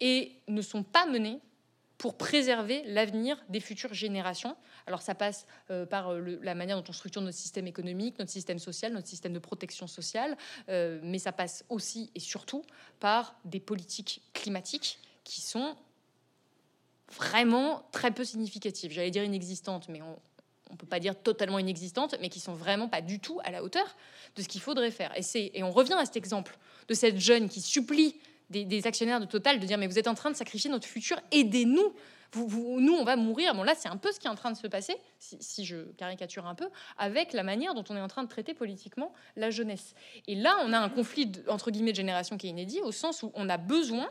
[0.00, 1.40] et ne sont pas menées
[1.98, 4.56] pour préserver l'avenir des futures générations.
[4.88, 8.58] Alors ça passe euh, par la manière dont on structure notre système économique, notre système
[8.58, 10.36] social, notre système de protection sociale,
[10.68, 12.64] mais ça passe aussi et surtout
[12.98, 15.76] par des politiques climatiques qui sont
[17.08, 18.92] vraiment très peu significatives.
[18.92, 20.18] J'allais dire inexistantes, mais on
[20.70, 23.62] ne peut pas dire totalement inexistantes, mais qui sont vraiment pas du tout à la
[23.62, 23.96] hauteur
[24.36, 25.12] de ce qu'il faudrait faire.
[25.16, 26.56] Et, et on revient à cet exemple
[26.88, 28.16] de cette jeune qui supplie
[28.52, 31.18] des, actionnaires de Total de dire mais vous êtes en train de sacrifier notre futur,
[31.30, 31.94] aidez-nous.
[32.34, 33.54] Nous, on va mourir.
[33.54, 35.76] Bon, là, c'est un peu ce qui est en train de se passer, si, je
[35.98, 39.50] caricature un peu, avec la manière dont on est en train de traiter politiquement la
[39.50, 39.94] jeunesse.
[40.26, 43.22] Et là, on a un conflit, entre guillemets, de génération qui est inédit, au sens
[43.22, 44.08] où on a besoin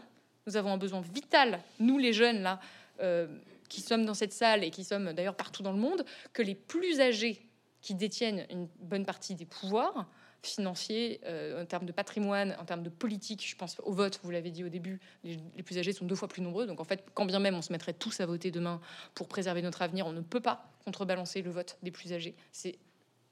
[0.47, 2.59] nous avons un besoin vital, nous les jeunes, là,
[3.01, 3.27] euh,
[3.69, 6.55] qui sommes dans cette salle et qui sommes d'ailleurs partout dans le monde, que les
[6.55, 7.47] plus âgés
[7.81, 10.07] qui détiennent une bonne partie des pouvoirs
[10.43, 14.31] financiers, euh, en termes de patrimoine, en termes de politique, je pense au vote, vous
[14.31, 16.65] l'avez dit au début, les, plus âgés sont deux fois plus nombreux.
[16.65, 18.81] Donc en fait, quand bien même on se mettrait tous à voter demain
[19.13, 22.35] pour préserver notre avenir, on ne peut pas contrebalancer le vote des plus âgés.
[22.51, 22.77] C'est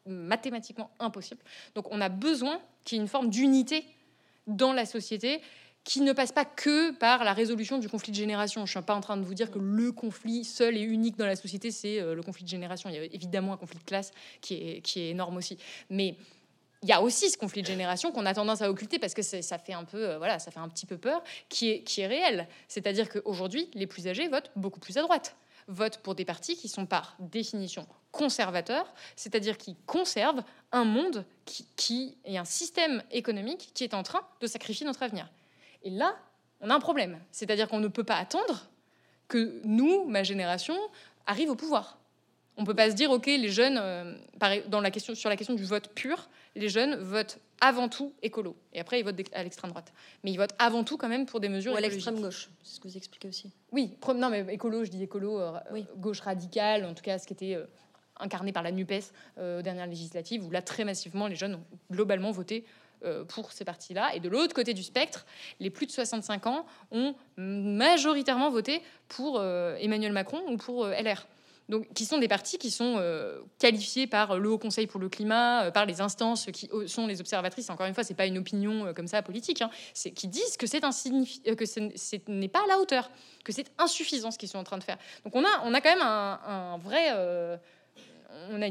[0.06, 1.42] mathématiquement impossible.
[1.76, 3.86] Donc on a besoin qu'il y ait une forme d'unité
[4.48, 5.42] dans la société
[5.90, 8.62] qui ne passe pas que par la résolution du conflit de génération.
[8.68, 11.18] Je ne suis pas en train de vous dire que le conflit seul et unique
[11.18, 12.92] dans la société, c'est euh, le conflit de génération.
[12.92, 15.58] Il y a évidemment un conflit de classe qui est, qui est énorme aussi.
[15.90, 16.16] Mais
[16.84, 19.24] il y a aussi ce conflit de génération qu'on a tendance à occulter parce que
[19.24, 22.02] ça fait un peu, euh, voilà, ça fait un petit peu peur, qui est, qui
[22.02, 22.48] est réel.
[22.68, 25.36] C'est-à-dire qu'aujourd'hui, les plus âgés votent beaucoup plus à droite
[25.68, 31.68] votent pour des partis qui sont par définition conservateurs, c'est-à-dire qui conservent un monde qui,
[31.76, 35.30] qui et un système économique qui est en train de sacrifier notre avenir.
[35.84, 36.16] Et là,
[36.62, 37.20] on a un problème.
[37.32, 38.70] C'est-à-dire qu'on ne peut pas attendre
[39.28, 40.76] que nous, ma génération,
[41.26, 41.98] arrive au pouvoir.
[42.58, 44.14] On ne peut pas se dire, OK, les jeunes, euh,
[44.68, 48.56] dans la question, sur la question du vote pur, les jeunes votent avant tout écolo.
[48.74, 49.94] Et après, ils votent à l'extrême droite.
[50.24, 52.76] Mais ils votent avant tout quand même pour des mesures Ou à l'extrême gauche, c'est
[52.76, 53.52] ce que vous expliquez aussi.
[53.72, 55.86] Oui, non, mais écolo, je dis écolo, euh, oui.
[55.96, 57.66] gauche radicale, en tout cas ce qui était euh,
[58.20, 62.32] incarné par la NUPES aux dernières législatives, où là, très massivement, les jeunes ont globalement
[62.32, 62.66] voté
[63.28, 64.16] pour ces partis-là.
[64.16, 65.26] Et de l'autre côté du spectre,
[65.60, 70.94] les plus de 65 ans ont majoritairement voté pour euh, Emmanuel Macron ou pour euh,
[70.94, 71.26] LR.
[71.70, 73.00] Donc, qui sont des partis qui sont
[73.60, 77.70] qualifiés par le Haut Conseil pour le climat, par les instances qui sont les observatrices.
[77.70, 79.70] Encore une fois, c'est pas une opinion comme ça politique, hein.
[79.94, 83.12] c'est qui disent que c'est que ce n'est pas à la hauteur,
[83.46, 84.98] que c'est insuffisant ce qu'ils sont en train de faire.
[85.24, 87.12] Donc, on a, on a quand même un vrai
[88.50, 88.68] on a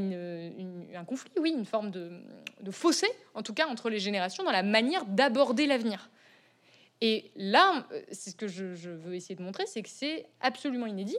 [0.99, 2.21] un conflit, oui, une forme de,
[2.71, 6.11] fossé, en tout cas, entre les générations dans la manière d'aborder l'avenir.
[7.01, 11.19] Et là, c'est ce que je, veux essayer de montrer, c'est que c'est absolument inédit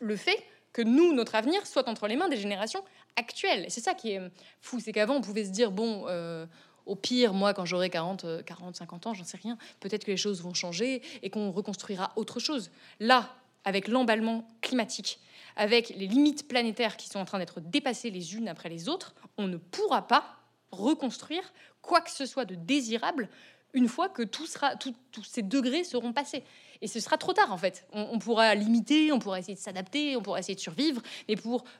[0.00, 0.42] le fait
[0.72, 2.82] que nous, notre avenir, soit entre les mains des générations
[3.16, 3.66] actuelles.
[3.68, 4.20] C'est ça qui est
[4.60, 6.46] fou, c'est qu'avant, on pouvait se dire, bon, euh,
[6.86, 10.16] au pire, moi, quand j'aurai 40, 40, 50 ans, j'en sais rien, peut-être que les
[10.16, 12.70] choses vont changer et qu'on reconstruira autre chose.
[12.98, 15.20] Là, avec l'emballement climatique,
[15.56, 19.14] avec les limites planétaires qui sont en train d'être dépassées les unes après les autres,
[19.38, 20.24] on ne pourra pas
[20.70, 23.28] reconstruire quoi que ce soit de désirable
[23.74, 24.58] une fois que tous
[25.24, 26.44] ces degrés seront passés.
[26.80, 27.86] Et ce sera trop tard en fait.
[27.92, 31.36] On, pourra limiter, on pourra essayer de s'adapter, on pourra essayer de survivre, mais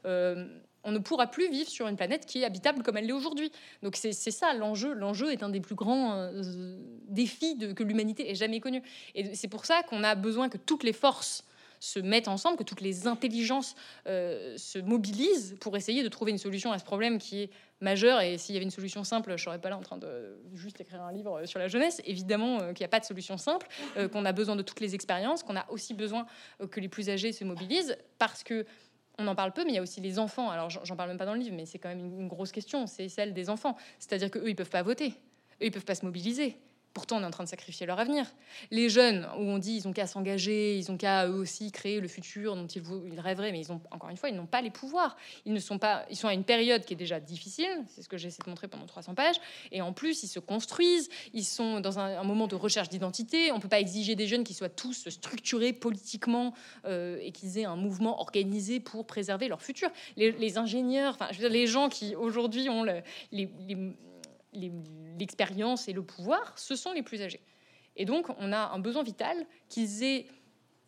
[0.06, 0.46] euh,
[0.84, 3.52] on ne pourra plus vivre sur une planète qui est habitable comme elle l'est aujourd'hui.
[3.82, 4.94] Donc c'est ça l'enjeu.
[4.94, 8.82] L'enjeu est un des plus grands euh, défis que l'humanité ait jamais connu.
[9.14, 11.44] Et c'est pour ça qu'on a besoin que toutes les forces
[11.84, 13.74] se mettent ensemble, que toutes les intelligences
[14.06, 18.20] se mobilisent pour essayer de trouver une solution à ce problème qui est majeur.
[18.20, 20.80] Et s'il y avait une solution simple, je serais pas là en train de juste
[20.80, 22.00] écrire un livre sur la jeunesse.
[22.04, 23.66] Évidemment qu'il n'y a pas de solution simple,
[24.12, 26.26] qu'on a besoin de toutes les expériences, qu'on a aussi besoin
[26.70, 28.64] que les plus âgés se mobilisent, parce que
[29.18, 30.50] on en parle peu, mais il y a aussi les enfants.
[30.50, 32.86] Alors, j'en parle même pas dans le livre, mais c'est quand même une, grosse question.
[32.86, 33.76] C'est celle des enfants.
[33.98, 35.08] C'est-à-dire qu'eux, ils peuvent pas voter.
[35.60, 36.56] Eux, ils peuvent pas se mobiliser.
[36.94, 38.26] Pourtant, on est en train de sacrifier leur avenir.
[38.70, 42.00] Les jeunes, où on dit ils ont qu'à s'engager, ils ont qu'à eux aussi créer
[42.00, 44.70] le futur dont ils, rêveraient, mais ils ont encore une fois, ils n'ont pas les
[44.70, 45.16] pouvoirs.
[45.46, 47.70] Ils ne sont pas, ils sont à une période qui est déjà difficile.
[47.88, 49.36] C'est ce que j'essaie de montrer pendant 300 pages.
[49.70, 51.08] Et en plus, ils se construisent.
[51.32, 53.52] Ils sont dans un, moment de recherche d'identité.
[53.52, 57.64] On peut pas exiger des jeunes qui soient tous structurés politiquement euh, et qu'ils aient
[57.64, 59.90] un mouvement organisé pour préserver leur futur.
[60.16, 63.00] Les, ingénieurs, enfin, je veux dire, les gens qui aujourd'hui ont le,
[63.30, 63.48] les
[64.52, 67.40] l'expérience et le pouvoir, ce sont les plus âgés.
[67.96, 69.36] Et donc, on a un besoin vital
[69.68, 70.26] qu'ils aient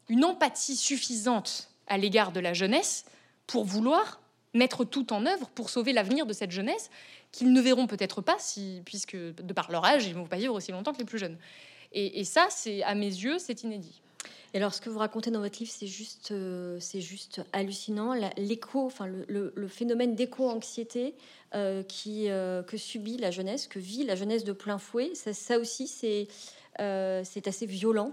[0.09, 3.05] une empathie suffisante à l'égard de la jeunesse
[3.46, 4.20] pour vouloir
[4.55, 6.90] mettre tout en œuvre pour sauver l'avenir de cette jeunesse
[7.33, 10.37] qu'ils ne verront peut-être pas, si, puisque de par leur âge, ils ne vont pas
[10.37, 11.37] vivre aussi longtemps que les plus jeunes.
[11.92, 14.00] Et, et ça, c'est à mes yeux, c'est inédit.
[14.54, 18.14] Et alors, ce que vous racontez dans votre livre, c'est juste, euh, c'est juste hallucinant.
[18.36, 21.16] L'écho, enfin, le, phénomène d'éco-anxiété
[21.56, 25.58] euh, qui euh, que subit la jeunesse, que vit la jeunesse de plein fouet, ça,
[25.58, 26.28] aussi, c'est
[26.78, 28.12] c'est assez violent.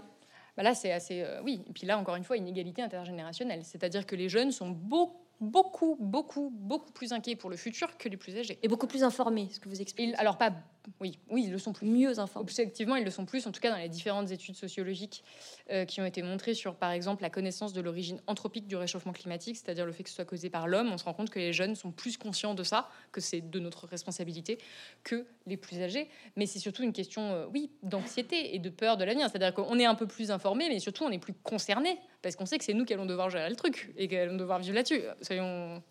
[0.56, 1.62] Bah là, c'est assez, oui.
[1.68, 3.62] Et puis là, encore une fois, inégalité intergénérationnelle.
[3.64, 8.08] C'est-à-dire que les jeunes sont beaucoup beaucoup, beaucoup, beaucoup plus inquiets pour le futur que
[8.08, 8.58] les plus âgés.
[8.62, 10.14] Et beaucoup plus informés, ce que vous expliquez.
[10.14, 10.52] alors pas,
[11.00, 11.86] oui, oui, ils le sont plus.
[11.86, 12.44] Mieux informés.
[12.44, 15.24] Objectivement, ils le sont plus, en tout cas dans les différentes études sociologiques
[15.70, 19.12] euh, qui ont été montrées sur, par exemple, la connaissance de l'origine anthropique du réchauffement
[19.12, 20.90] climatique, c'est-à-dire le fait que ce soit causé par l'homme.
[20.92, 23.58] On se rend compte que les jeunes sont plus conscients de ça, que c'est de
[23.60, 24.58] notre responsabilité,
[25.04, 26.08] que les plus âgés.
[26.36, 29.28] Mais c'est surtout une question, euh, oui, d'anxiété et de peur de l'avenir.
[29.30, 32.46] C'est-à-dire qu'on est un peu plus informé, mais surtout on est plus concerné parce qu'on
[32.46, 35.02] sait que c'est nous qui allons devoir gérer le truc et qu'allons devoir vivre là-dessus.
[35.20, 35.82] Soyons,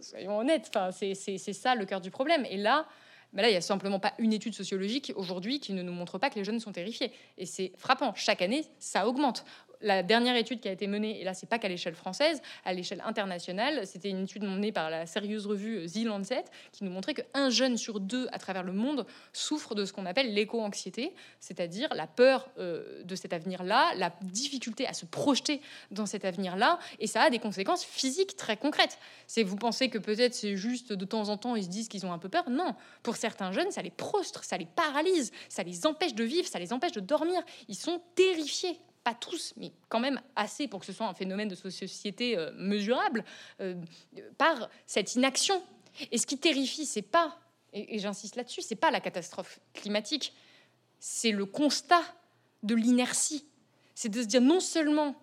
[0.00, 2.44] soyons honnêtes, enfin, c'est ça le cœur du problème.
[2.50, 2.86] Et là,
[3.34, 6.18] mais là, il n'y a simplement pas une étude sociologique aujourd'hui qui ne nous montre
[6.18, 7.12] pas que les jeunes sont terrifiés.
[7.36, 8.14] Et c'est frappant.
[8.14, 9.44] Chaque année, ça augmente
[9.84, 12.72] la dernière étude qui a été menée, et là c'est pas qu'à l'échelle française, à
[12.72, 17.14] l'échelle internationale, c'était une étude menée par la sérieuse revue The Lancet qui nous montrait
[17.14, 21.88] qu'un jeune sur deux à travers le monde souffre de ce qu'on appelle l'éco-anxiété, c'est-à-dire
[21.94, 27.06] la peur euh, de cet avenir-là, la difficulté à se projeter dans cet avenir-là, et
[27.06, 28.98] ça a des conséquences physiques très concrètes.
[29.26, 32.06] C'est vous pensez que peut-être c'est juste de temps en temps ils se disent qu'ils
[32.06, 32.74] ont un peu peur, non.
[33.02, 36.58] Pour certains jeunes, ça les prostre, ça les paralyse, ça les empêche de vivre, ça
[36.58, 37.42] les empêche de dormir.
[37.68, 41.48] Ils sont terrifiés pas tous, mais quand même assez pour que ce soit un phénomène
[41.48, 43.24] de société euh, mesurable,
[43.60, 43.74] euh,
[44.38, 45.62] par cette inaction.
[46.10, 47.38] Et ce qui terrifie, c'est pas,
[47.74, 50.32] et, j'insiste là-dessus, c'est pas la catastrophe climatique,
[50.98, 52.02] c'est le constat
[52.62, 53.44] de l'inertie.
[53.94, 55.14] C'est de se dire non seulement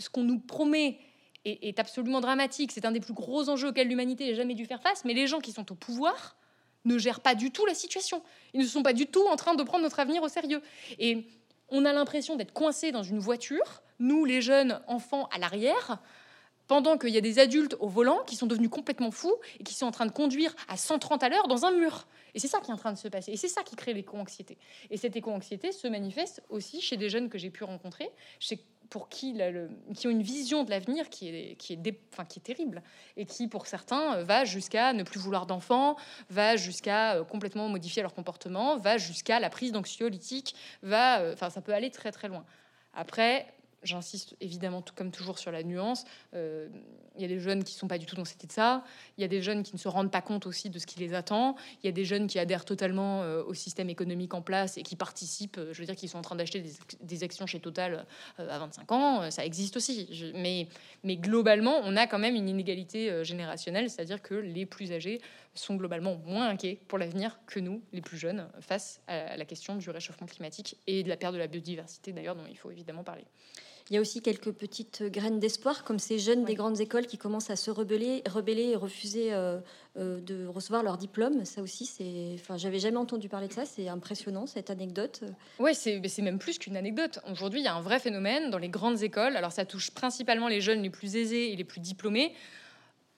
[0.00, 0.98] ce qu'on nous promet
[1.44, 4.66] est, est absolument dramatique, c'est un des plus gros enjeux auxquels l'humanité n'a jamais dû
[4.66, 6.36] faire face, mais les gens qui sont au pouvoir
[6.84, 8.22] ne gèrent pas du tout la situation.
[8.52, 10.60] Ils ne sont pas du tout en train de prendre notre avenir au sérieux.
[10.98, 11.26] Et
[11.68, 15.98] on a l'impression d'être coincé dans une voiture, nous les jeunes enfants à l'arrière,
[16.66, 19.74] pendant qu'il y a des adultes au volant qui sont devenus complètement fous et qui
[19.74, 22.06] sont en train de conduire à 130 à l'heure dans un mur.
[22.34, 23.32] Et c'est ça qui est en train de se passer.
[23.32, 24.58] Et c'est ça qui crée l'éco-anxiété.
[24.90, 28.10] Et cette éco-anxiété se manifeste aussi chez des jeunes que j'ai pu rencontrer,
[28.90, 32.82] pour qui, ont une vision de l'avenir qui est, qui, est terrible
[33.16, 35.96] et qui, pour certains, euh, va jusqu'à ne plus vouloir d'enfants,
[36.30, 41.60] va jusqu'à euh, complètement modifier leur comportement, va jusqu'à la prise d'anxiolytiques, va, euh, ça
[41.60, 42.44] peut aller très très loin.
[42.92, 43.53] Après,
[43.84, 46.04] J'insiste évidemment, comme toujours, sur la nuance.
[46.34, 46.68] Euh,
[47.16, 48.82] il y a des jeunes qui ne sont pas du tout dans cet état.
[49.16, 50.98] Il y a des jeunes qui ne se rendent pas compte aussi de ce qui
[50.98, 51.54] les attend.
[51.82, 54.82] Il y a des jeunes qui adhèrent totalement euh, au système économique en place et
[54.82, 55.58] qui participent.
[55.58, 56.64] Euh, je veux dire, qui sont en train d'acheter
[57.00, 58.04] des, actions chez Total
[58.38, 59.30] à 25 ans.
[59.30, 60.08] Ça existe aussi.
[60.34, 65.20] mais globalement, on a quand même une inégalité générationnelle, c'est-à-dire que les plus âgés
[65.54, 69.76] sont globalement moins inquiets pour l'avenir que nous, les plus jeunes, face à la question
[69.76, 73.04] du réchauffement climatique et de la perte de la biodiversité, d'ailleurs, dont il faut évidemment
[73.04, 73.24] parler.
[73.90, 77.18] Il y a aussi quelques petites graines d'espoir, comme ces jeunes des grandes écoles qui
[77.18, 79.60] commencent à se rebeller, rebeller et refuser euh,
[79.98, 81.44] euh, de recevoir leur diplôme.
[81.44, 82.30] Ça aussi, c'est.
[82.34, 83.66] Enfin, j'avais jamais entendu parler de ça.
[83.66, 85.24] C'est impressionnant cette anecdote.
[85.58, 87.18] Oui, c'est même plus qu'une anecdote.
[87.30, 89.36] Aujourd'hui, il y a un vrai phénomène dans les grandes écoles.
[89.36, 92.32] Alors, ça touche principalement les jeunes les plus aisés et les plus diplômés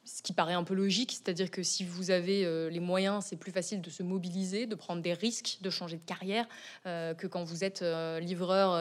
[0.08, 3.34] ce qui paraît un peu logique, c'est-à-dire que si vous avez euh, les moyens, c'est
[3.34, 6.46] plus facile de se mobiliser, de prendre des risques, de changer de carrière,
[6.84, 7.84] que quand vous êtes
[8.20, 8.76] livreur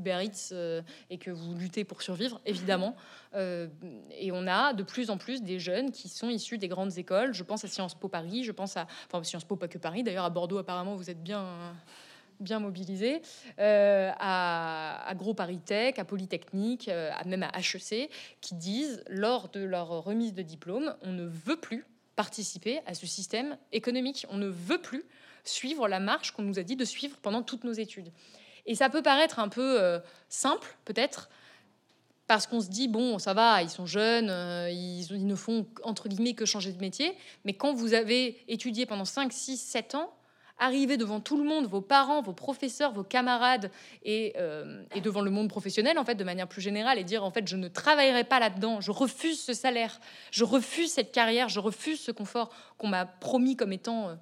[0.00, 2.96] Uber Eats euh, et que vous luttez pour survivre, évidemment.
[3.36, 3.68] Euh,
[4.18, 7.32] et on a de plus en plus des jeunes qui sont issus des grandes écoles.
[7.32, 8.88] Je pense à Sciences Po Paris, je pense à.
[9.06, 10.02] Enfin, Sciences Po, pas que Paris.
[10.02, 11.46] D'ailleurs, à Bordeaux, apparemment, vous êtes bien
[12.40, 13.22] bien mobilisés,
[13.58, 15.34] euh, à, à Gros
[15.64, 18.10] Tech, à Polytechnique, euh, à même à HEC,
[18.40, 21.84] qui disent lors de leur remise de diplôme, on ne veut plus
[22.16, 25.04] participer à ce système économique, on ne veut plus
[25.44, 28.10] suivre la marche qu'on nous a dit de suivre pendant toutes nos études.
[28.66, 31.28] Et ça peut paraître un peu euh, simple, peut-être,
[32.26, 34.30] parce qu'on se dit, bon, ça va, ils sont jeunes,
[34.70, 37.16] ils, ils, ne font, entre guillemets, que changer de métier.
[37.44, 40.12] Mais quand vous avez étudié pendant 5, 6, 7 ans,
[40.60, 43.70] arriver devant tout le monde, vos parents, vos professeurs, vos camarades
[44.06, 47.30] euh, et, devant le monde professionnel en fait de manière plus générale et dire en
[47.30, 49.98] fait je ne travaillerai pas là-dedans, je refuse ce salaire,
[50.30, 54.14] je refuse cette carrière, je refuse ce confort qu'on m'a promis comme étant euh,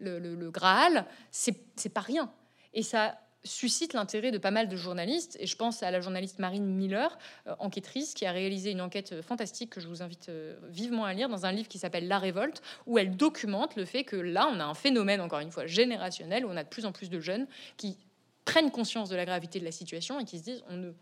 [0.00, 2.30] le, le, le Graal, c'est pas rien.
[2.74, 5.36] Et ça suscite l'intérêt de pas mal de journalistes.
[5.38, 7.16] Et je pense à la journaliste Marine Miller,
[7.46, 11.04] euh, enquêtrice, qui a réalisé une enquête euh, fantastique que je vous invite euh, vivement
[11.04, 14.16] à lire dans un livre qui s'appelle La Révolte, où elle documente le fait que
[14.16, 16.92] là, on a un phénomène, encore une fois, générationnel, où on a de plus en
[16.92, 17.98] plus de jeunes qui
[18.44, 20.92] prennent conscience de la gravité de la situation et qui se disent on ne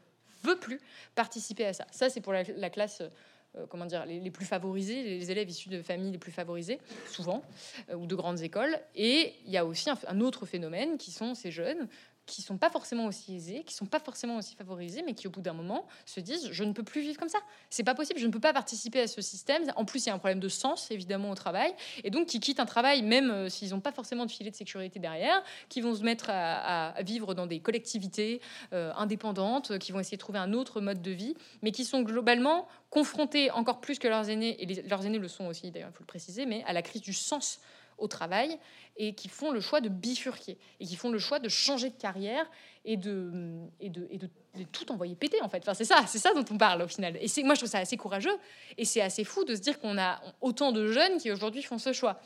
[0.43, 0.81] veut plus
[1.15, 1.87] participer à ça.
[1.91, 3.03] Ça, c'est pour la, classe.
[3.69, 7.43] comment dire, les, plus favorisés, les élèves issus de familles les plus favorisées, souvent,
[7.95, 8.79] ou de grandes écoles.
[8.95, 11.89] Et il y a aussi un, autre phénomène qui sont ces jeunes
[12.27, 15.31] qui sont pas forcément aussi aisés, qui sont pas forcément aussi favorisés, mais qui au
[15.31, 17.39] bout d'un moment se disent je ne peux plus vivre comme ça.
[17.69, 19.65] C'est pas possible, je ne peux pas participer à ce système.
[19.77, 22.41] En plus, il y a un problème de sens évidemment au travail, et donc qui
[22.41, 25.81] quittent un travail même euh, s'ils n'ont pas forcément de filet de sécurité derrière, qui
[25.81, 28.41] vont se mettre à, vivre dans des collectivités
[28.73, 32.03] euh, indépendantes, qui vont essayer de trouver un autre mode de vie, mais qui sont
[32.03, 35.97] globalement confrontés encore plus que leurs aînés, et leurs aînés le sont aussi d'ailleurs, il
[35.97, 37.61] faut le préciser, mais à la crise du sens
[38.03, 38.59] au travail
[38.97, 41.95] et qui font le choix de bifurquer et qui font le choix de changer de
[41.95, 42.51] carrière
[42.85, 43.33] et de,
[43.81, 44.29] et de, et de,
[44.71, 45.59] tout envoyer péter en fait.
[45.59, 47.17] Enfin, c'est ça, c'est ça dont on parle au final.
[47.21, 48.37] Et c'est, moi, je trouve ça assez courageux
[48.77, 51.79] et c'est assez fou de se dire qu'on a autant de jeunes qui aujourd'hui font
[51.79, 52.21] ce choix.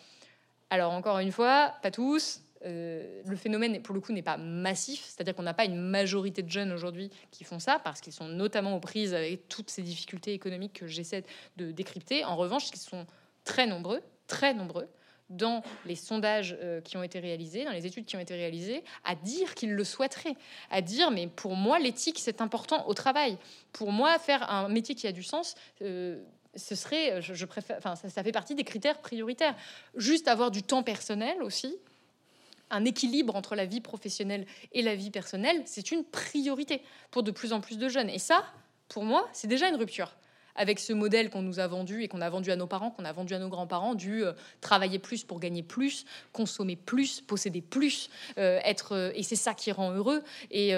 [0.71, 2.41] Alors encore une fois, pas tous.
[2.65, 6.43] Euh, le phénomène, pour le coup, n'est pas massif, c'est-à-dire qu'on n'a pas une majorité
[6.43, 9.83] de jeunes aujourd'hui qui font ça parce qu'ils sont notamment aux prises avec toutes ces
[9.83, 11.23] difficultés économiques que j'essaie
[11.59, 12.25] de décrypter.
[12.25, 13.07] En revanche, ils sont
[13.45, 14.89] très nombreux, très nombreux
[15.29, 18.85] dans les sondages euh, qui ont été réalisés, dans les études qui ont été réalisées,
[19.05, 20.37] à dire qu'ils le souhaiteraient,
[20.71, 23.39] à dire mais pour moi l'éthique c'est important au travail,
[23.73, 25.55] pour moi faire un métier qui a du sens.
[25.83, 26.23] Euh,
[26.55, 29.55] ce serait, je, préfère, enfin, ça, ça, fait partie des critères prioritaires.
[29.95, 31.77] Juste avoir du temps personnel aussi,
[32.71, 37.31] un équilibre entre la vie professionnelle et la vie personnelle, c'est une priorité pour de
[37.31, 38.09] plus en plus de jeunes.
[38.09, 38.45] Et ça,
[38.89, 40.17] pour moi, c'est déjà une rupture
[40.57, 43.05] avec ce modèle qu'on nous a vendu et qu'on a vendu à nos parents, qu'on
[43.05, 47.61] a vendu à nos grands-parents, du euh, travailler plus pour gagner plus, consommer plus, posséder
[47.61, 50.23] plus, euh, être euh, et c'est ça qui rend heureux.
[50.51, 50.73] Et,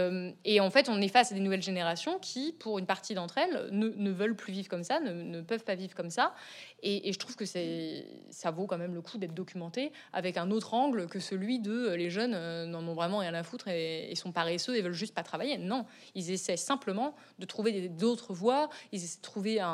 [0.44, 3.38] et, en fait, on est face à des nouvelles générations qui, pour une partie d'entre
[3.38, 6.34] elles, ne, veulent plus vivre comme ça, ne, peuvent pas vivre comme ça.
[6.82, 10.74] Et, je trouve que ça vaut quand même le coup d'être documenté avec un autre
[10.74, 12.32] angle que celui de les jeunes
[12.66, 15.58] n'en ont vraiment rien à foutre et, sont paresseux et veulent juste pas travailler.
[15.58, 19.67] Non, ils essaient simplement de trouver d'autres voies, ils essaient de trouver un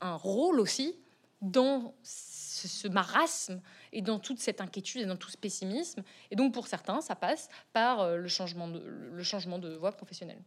[0.00, 0.96] un, rôle aussi
[1.40, 3.60] dans ce, marasme
[3.92, 6.02] et dans toute cette inquiétude et dans tout ce pessimisme.
[6.30, 9.92] Et donc pour certains, ça passe par euh, le changement de, le changement de voie
[9.92, 10.42] professionnelle.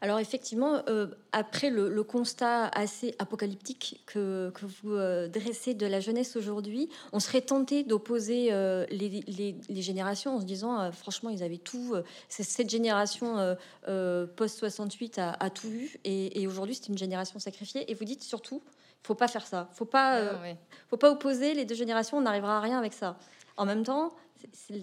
[0.00, 6.36] Alors effectivement, euh, après le, constat assez apocalyptique que, vous euh, dressez de la jeunesse
[6.36, 11.96] aujourd'hui, on serait tenté d'opposer euh, les, générations en se disant, franchement, ils avaient tout.
[12.28, 17.90] cette génération post-68 a, tout vu, et, aujourd'hui, c'est une génération sacrifiée.
[17.90, 18.62] Et vous dites surtout,
[19.02, 19.68] faut pas faire ça.
[19.72, 20.40] Faut pas, ah
[20.88, 22.18] faut pas opposer les deux générations.
[22.18, 23.18] On n'arrivera à rien avec ça.
[23.56, 24.12] En même temps,
[24.52, 24.80] c'est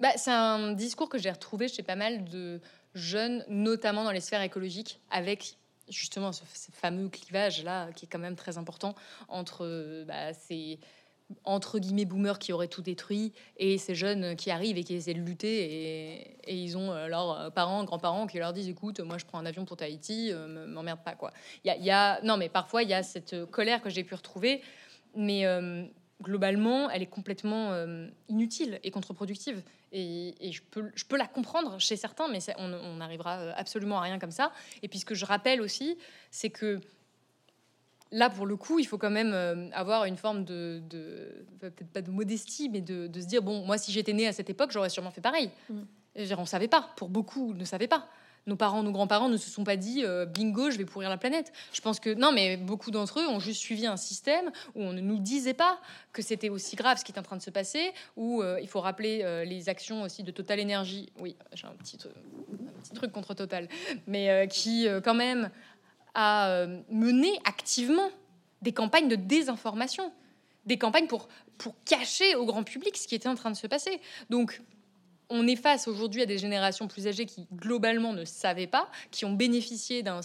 [0.00, 2.60] bah, un discours que j'ai retrouvé chez pas mal de
[2.94, 5.56] jeunes, notamment dans les sphères écologiques, avec
[5.88, 6.42] justement ce,
[6.72, 8.94] fameux clivage-là, qui est quand même très important,
[9.28, 10.78] entre bah, ces
[11.44, 15.14] entre guillemets boomers qui auraient tout détruit et ces jeunes qui arrivent et qui essaient
[15.14, 19.24] de lutter et, ils ont euh, leurs parents, grands-parents qui leur disent écoute moi je
[19.24, 21.32] prends un avion pour Tahiti, euh, m'emmerde pas quoi.
[21.64, 24.60] Il y, a, non mais parfois il y a cette colère que j'ai pu retrouver,
[25.16, 25.86] mais euh,
[26.22, 27.72] globalement elle est complètement
[28.28, 29.62] inutile et contre-productive.
[29.96, 34.02] Et, je, peux, je peux la comprendre chez certains, mais on n'arrivera euh, absolument à
[34.02, 34.50] rien comme ça.
[34.82, 35.96] Et puis ce que je rappelle aussi,
[36.32, 36.80] c'est que
[38.10, 40.82] là, pour le coup, il faut quand même euh, avoir une forme de,
[41.60, 44.50] peut-être pas de modestie, mais de, se dire, bon, moi, si j'étais né à cette
[44.50, 45.48] époque, j'aurais sûrement fait pareil.
[45.70, 45.82] Mm.
[46.16, 48.08] on ne savait pas, pour beaucoup ne savaient pas
[48.46, 51.16] nos parents, nos grands-parents ne se sont pas dit euh, bingo, je vais pourrir la
[51.16, 51.52] planète.
[51.72, 54.92] Je pense que non, mais beaucoup d'entre eux ont juste suivi un système où on
[54.92, 55.80] ne nous disait pas
[56.12, 58.68] que c'était aussi grave ce qui est en train de se passer, où euh, il
[58.68, 61.10] faut rappeler euh, les actions aussi de Total Energy.
[61.18, 61.98] Oui, j'ai un petit,
[62.94, 63.68] truc contre Total,
[64.06, 65.50] mais qui quand même
[66.14, 68.10] a mené activement
[68.62, 70.12] des campagnes de désinformation,
[70.66, 71.28] des campagnes pour,
[71.58, 74.00] pour cacher au grand public ce qui était en train de se passer.
[74.30, 74.60] Donc
[75.34, 79.24] on est face aujourd'hui à des générations plus âgées qui globalement ne savaient pas, qui
[79.24, 80.22] ont bénéficié d'un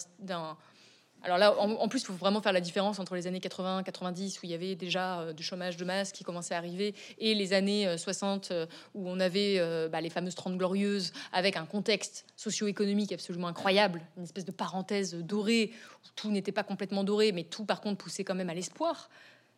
[1.22, 4.38] alors là, en, plus, il faut vraiment faire la différence entre les années 80, 90,
[4.38, 7.36] où il y avait déjà euh, du chômage de masse qui commençait à arriver, et
[7.36, 11.66] les années 60, euh, euh, où on avait bah, les fameuses 30 glorieuses, avec un
[11.66, 15.72] contexte socio-économique absolument incroyable, une espèce de parenthèse dorée,
[16.06, 19.10] où tout n'était pas complètement doré, mais tout par contre poussait quand même à l'espoir.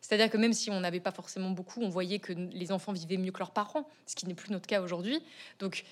[0.02, 3.16] C'est-à-dire que même si on n'avait pas forcément beaucoup, on voyait que les enfants vivaient
[3.16, 5.22] mieux que leurs parents, ce qui n'est plus notre cas aujourd'hui.
[5.60, 5.84] Donc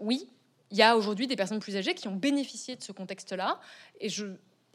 [0.00, 0.28] oui,
[0.72, 3.60] il y a aujourd'hui des personnes plus âgées qui ont bénéficié de ce contexte-là,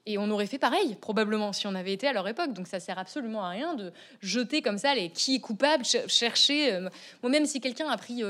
[0.06, 2.54] et on aurait fait pareil, probablement, si on avait été à leur époque.
[2.54, 3.92] Donc ça sert absolument à rien de
[4.22, 6.74] jeter comme ça les qui est coupable, chercher.
[6.74, 6.90] Euh,
[7.22, 8.24] moi, même si quelqu'un a pris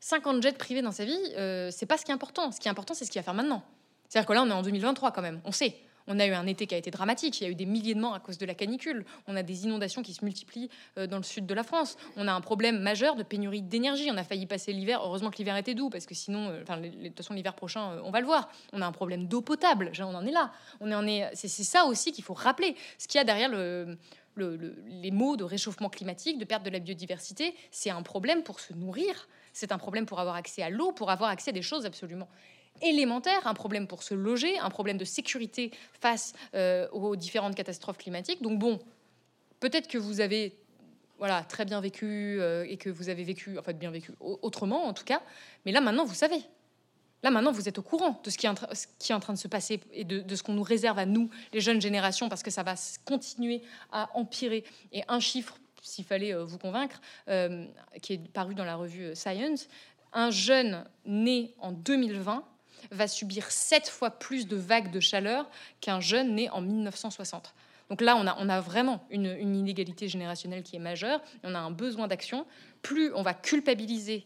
[0.00, 2.50] 50 euh, jets privés dans sa vie, euh, c'est pas ce qui est important.
[2.50, 3.62] Ce qui est important, c'est ce qu'il va faire maintenant.
[4.08, 5.40] C'est-à-dire que là, on est en 2023 quand même.
[5.44, 5.76] On sait.
[6.06, 7.40] On a eu un été qui a été dramatique.
[7.40, 9.04] Il y a eu des milliers de morts à cause de la canicule.
[9.26, 11.96] On a des inondations qui se multiplient euh, dans le sud de la France.
[12.16, 14.08] On a un problème majeur de pénurie d'énergie.
[14.10, 15.00] On a failli passer l'hiver.
[15.02, 18.00] Heureusement que l'hiver était doux parce que sinon, euh, de toute façon, l'hiver prochain, euh,
[18.04, 18.50] on va le voir.
[18.72, 19.92] On a un problème d'eau potable.
[20.00, 20.52] On en est là.
[20.80, 21.30] On est.
[21.34, 22.76] C'est ça aussi qu'il faut rappeler.
[22.98, 23.96] Ce qu'il y a derrière le,
[24.36, 28.72] les mots de réchauffement climatique, de perte de la biodiversité, c'est un problème pour se
[28.72, 29.28] nourrir.
[29.52, 32.28] C'est un problème pour avoir accès à l'eau, pour avoir accès à des choses absolument
[32.82, 35.70] élémentaire, un problème pour se loger, un problème de sécurité
[36.00, 38.42] face euh, aux différentes catastrophes climatiques.
[38.42, 38.78] Donc bon,
[39.60, 40.54] peut-être que vous avez
[41.18, 44.84] voilà, très bien vécu euh, et que vous avez vécu, en fait bien vécu autrement
[44.86, 45.22] en tout cas,
[45.64, 46.42] mais là maintenant vous savez.
[47.22, 49.80] Là maintenant vous êtes au courant de ce qui est en, train de se passer
[49.92, 52.74] et de, ce qu'on nous réserve à nous, les jeunes générations, parce que ça va
[53.04, 53.62] continuer
[53.92, 54.64] à empirer.
[54.90, 57.00] Et un chiffre, s'il fallait euh, vous convaincre,
[58.02, 59.68] qui est paru dans la revue Science,
[60.12, 62.44] un jeune né en 2020
[62.90, 65.48] va subir sept fois plus de vagues de chaleur
[65.80, 67.54] qu'un jeune né en 1960.
[67.90, 71.20] Donc là, on a, vraiment une, inégalité générationnelle qui est majeure.
[71.44, 72.46] On a un besoin d'action.
[72.80, 74.24] Plus on va culpabiliser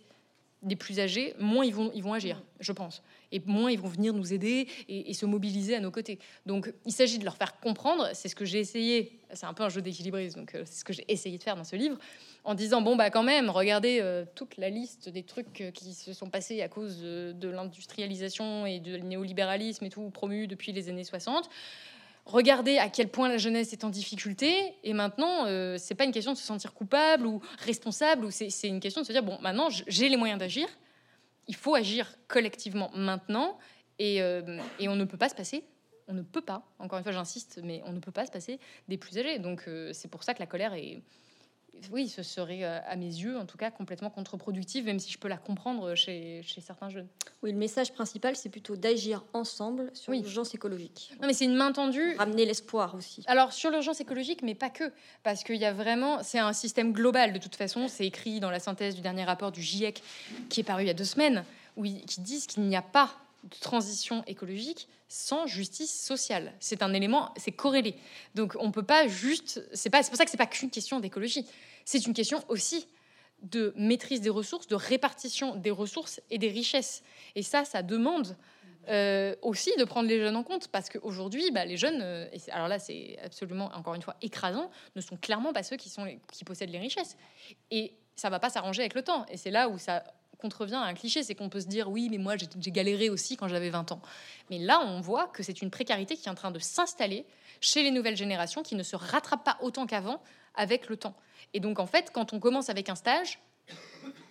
[0.69, 3.03] les plus âgés, moins ils vont, ils vont agir, je pense.
[3.33, 6.19] Et moins ils vont venir nous aider et, se mobiliser à nos côtés.
[6.45, 9.63] Donc il s'agit de leur faire comprendre, c'est ce que j'ai essayé, c'est un peu
[9.63, 11.99] un jeu d'équilibriste, donc euh, c'est ce que j'ai essayé de faire dans ce livre,
[12.45, 15.95] en disant bon bah quand même regardez euh, toute la liste des trucs euh, qui
[15.95, 20.89] se sont passés à cause de, l'industrialisation et du néolibéralisme et tout promu depuis les
[20.89, 21.49] années 60
[22.27, 26.13] regardez à quel point la jeunesse est en difficulté et maintenant euh, c'est pas une
[26.13, 29.39] question de se sentir coupable ou responsable ou c'est une question de se dire bon
[29.41, 30.69] maintenant j'ai les moyens d'agir
[31.49, 33.59] il faut agir collectivement maintenant
[33.99, 35.65] et, et, on ne peut pas se passer
[36.09, 38.61] on ne peut pas encore une fois j'insiste mais on ne peut pas se passer
[38.89, 39.39] des plus âgés.
[39.39, 41.01] Donc c'est pour ça que la colère est
[41.93, 45.19] oui, ce serait euh, à mes yeux, en tout cas, complètement contre-productif, même si je
[45.19, 47.09] peux la comprendre chez, certains jeunes.
[47.43, 51.13] Oui, le message principal, c'est plutôt d'agir ensemble sur l'urgence écologique.
[51.21, 52.15] Non, mais c'est une main tendue.
[52.17, 53.23] Ramener l'espoir aussi.
[53.27, 56.93] Alors, sur l'urgence écologique, mais pas que, parce qu'il y a vraiment, c'est un système
[56.93, 57.89] global de toute façon.
[57.89, 60.03] C'est écrit dans la synthèse du dernier rapport du GIEC
[60.49, 61.45] qui est paru il y a deux semaines,
[61.77, 63.11] où ils, qui disent qu'il n'y a pas
[63.45, 66.53] de transition écologique sans justice sociale.
[66.61, 67.95] C'est un élément, c'est corrélé.
[68.35, 71.47] Donc on peut pas juste, c'est pour ça que c'est pas qu'une question d'écologie.
[71.85, 72.87] C'est une question aussi
[73.43, 77.03] de maîtrise des ressources, de répartition des ressources et des richesses.
[77.35, 78.37] Et ça, ça demande
[78.89, 82.69] euh, aussi de prendre les jeunes en compte parce qu'aujourd'hui, bah, les jeunes, euh, alors
[82.69, 86.45] là, c'est absolument encore une fois écrasant, ne sont clairement pas ceux qui sont qui
[86.45, 87.17] possèdent les richesses.
[87.71, 89.27] Et ça va pas s'arranger avec le temps.
[89.27, 90.03] Et c'est là où ça
[90.39, 93.37] contrevient à un cliché, c'est qu'on peut se dire oui, mais moi j'ai galéré aussi
[93.37, 94.01] quand j'avais 20 ans.
[94.51, 97.25] Mais là, on voit que c'est une précarité qui est en train de s'installer
[97.61, 100.21] chez les nouvelles générations qui ne se rattrapent pas autant qu'avant
[100.55, 101.15] avec le temps.
[101.55, 103.41] Et donc en fait, quand on commence avec un stage,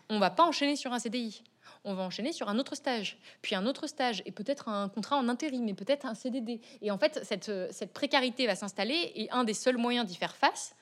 [0.09, 1.43] on va pas enchaîner sur un CDI.
[1.83, 5.17] On va enchaîner sur un autre stage, puis un autre stage, et peut-être un contrat
[5.17, 6.59] en intérim, mais peut-être un CDD.
[6.81, 10.35] Et en fait, cette, cette précarité va s'installer, et un des seuls moyens d'y faire
[10.35, 10.75] face,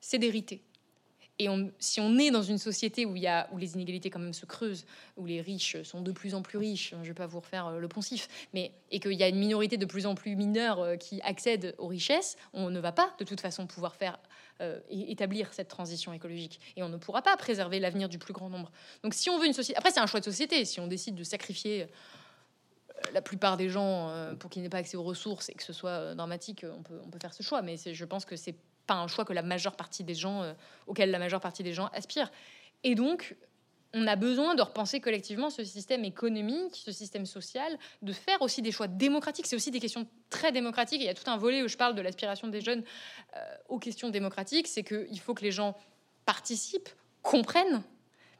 [0.00, 0.62] c'est d'hériter.
[1.40, 4.34] Et si on est dans une société où, y a, où les inégalités quand même
[4.34, 4.84] se creusent,
[5.16, 7.68] où les riches sont de plus en plus riches, je ne vais pas vous refaire
[7.68, 10.80] euh, le poncif, mais et qu'il y a une minorité de plus en plus mineure
[10.80, 14.18] euh, qui accède aux richesses, on ne va pas de toute façon pouvoir faire
[14.60, 18.48] euh, établir cette transition écologique et on ne pourra pas préserver l'avenir du plus grand
[18.48, 18.72] nombre.
[19.04, 20.64] Donc si on veut une société, après c'est un choix de société.
[20.64, 21.86] Si on décide de sacrifier
[23.12, 26.16] la plupart des gens pour qu'ils n'aient pas accès aux ressources et que ce soit
[26.16, 27.62] dramatique, on peut, on peut faire ce choix.
[27.62, 28.56] Mais je pense que c'est
[28.88, 30.52] pas un choix que la majeure partie des gens, euh,
[30.88, 32.32] auquel la majeure partie des gens aspirent.
[32.82, 33.36] Et donc,
[33.94, 38.60] on a besoin de repenser collectivement ce système économique, ce système social, de faire aussi
[38.60, 39.46] des choix démocratiques.
[39.46, 41.00] C'est aussi des questions très démocratiques.
[41.00, 42.82] il y a tout un volet où je parle de l'aspiration des jeunes
[43.36, 44.66] euh, aux questions démocratiques.
[44.66, 45.76] C'est qu'il faut que les gens
[46.26, 46.90] participent,
[47.22, 47.82] comprennent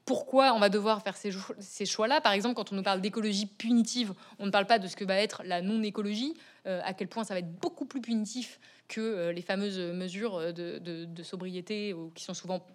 [0.09, 2.23] pourquoi on va devoir faire ces, choix-là.
[2.23, 5.05] Par exemple, quand on nous parle d'écologie punitive, on ne parle pas de ce que
[5.05, 6.33] va être la non-écologie.
[6.69, 11.95] À quel point ça va être beaucoup plus punitif que les fameuses mesures de, sobriété
[12.15, 12.67] qui sont souvent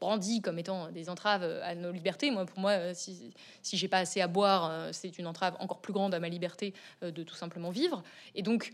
[0.00, 2.30] brandies comme étant des entraves à nos libertés.
[2.30, 3.32] Moi, pour moi, si,
[3.62, 6.74] si j'ai pas assez à boire, c'est une entrave encore plus grande à ma liberté
[7.02, 8.02] de tout simplement vivre.
[8.34, 8.72] Et donc,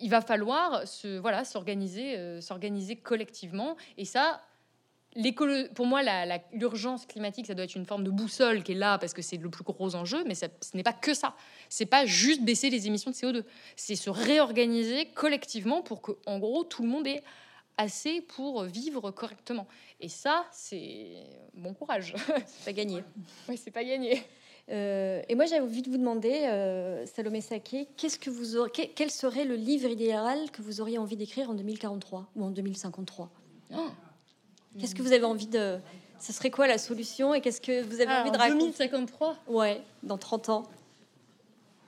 [0.00, 3.76] il va falloir se, voilà, s'organiser, s'organiser collectivement.
[3.96, 4.42] Et ça,
[5.74, 6.02] pour moi,
[6.52, 9.36] l'urgence climatique, ça doit être une forme de boussole qui est là parce que c'est
[9.36, 11.34] le plus gros enjeu, mais ce n'est pas que ça.
[11.68, 13.44] C'est pas juste baisser les émissions de CO2.
[13.76, 17.22] C'est se réorganiser collectivement pour que, en gros, tout le monde ait
[17.76, 19.66] assez pour vivre correctement.
[20.00, 22.14] Et ça, c'est bon courage.
[22.46, 23.02] c'est pas gagné.
[23.48, 24.22] Oui, c'est pas gagné.
[24.68, 28.70] Euh, et moi, j'avais envie de vous demander, euh, Salomé Saké, qu'est-ce que vous aurez,
[28.70, 33.30] quel serait le livre idéal que vous auriez envie d'écrire en 2043 ou en 2053
[34.78, 35.78] Qu'est-ce que vous avez envie de...
[36.18, 39.36] Ce serait quoi la solution et qu'est-ce que vous avez ah, envie de raconter 2053
[39.48, 40.62] Ouais, dans 30 ans.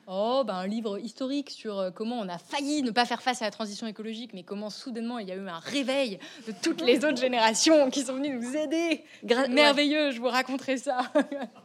[0.09, 3.41] Oh, ben un livre historique sur euh, comment on a failli ne pas faire face
[3.41, 6.81] à la transition écologique, mais comment soudainement il y a eu un réveil de toutes
[6.81, 9.05] les autres générations qui sont venues nous aider.
[9.49, 11.03] Merveilleux, je vous raconterai ça.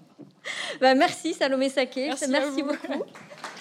[0.82, 3.04] bah, merci Salomé Saké, merci, merci beaucoup.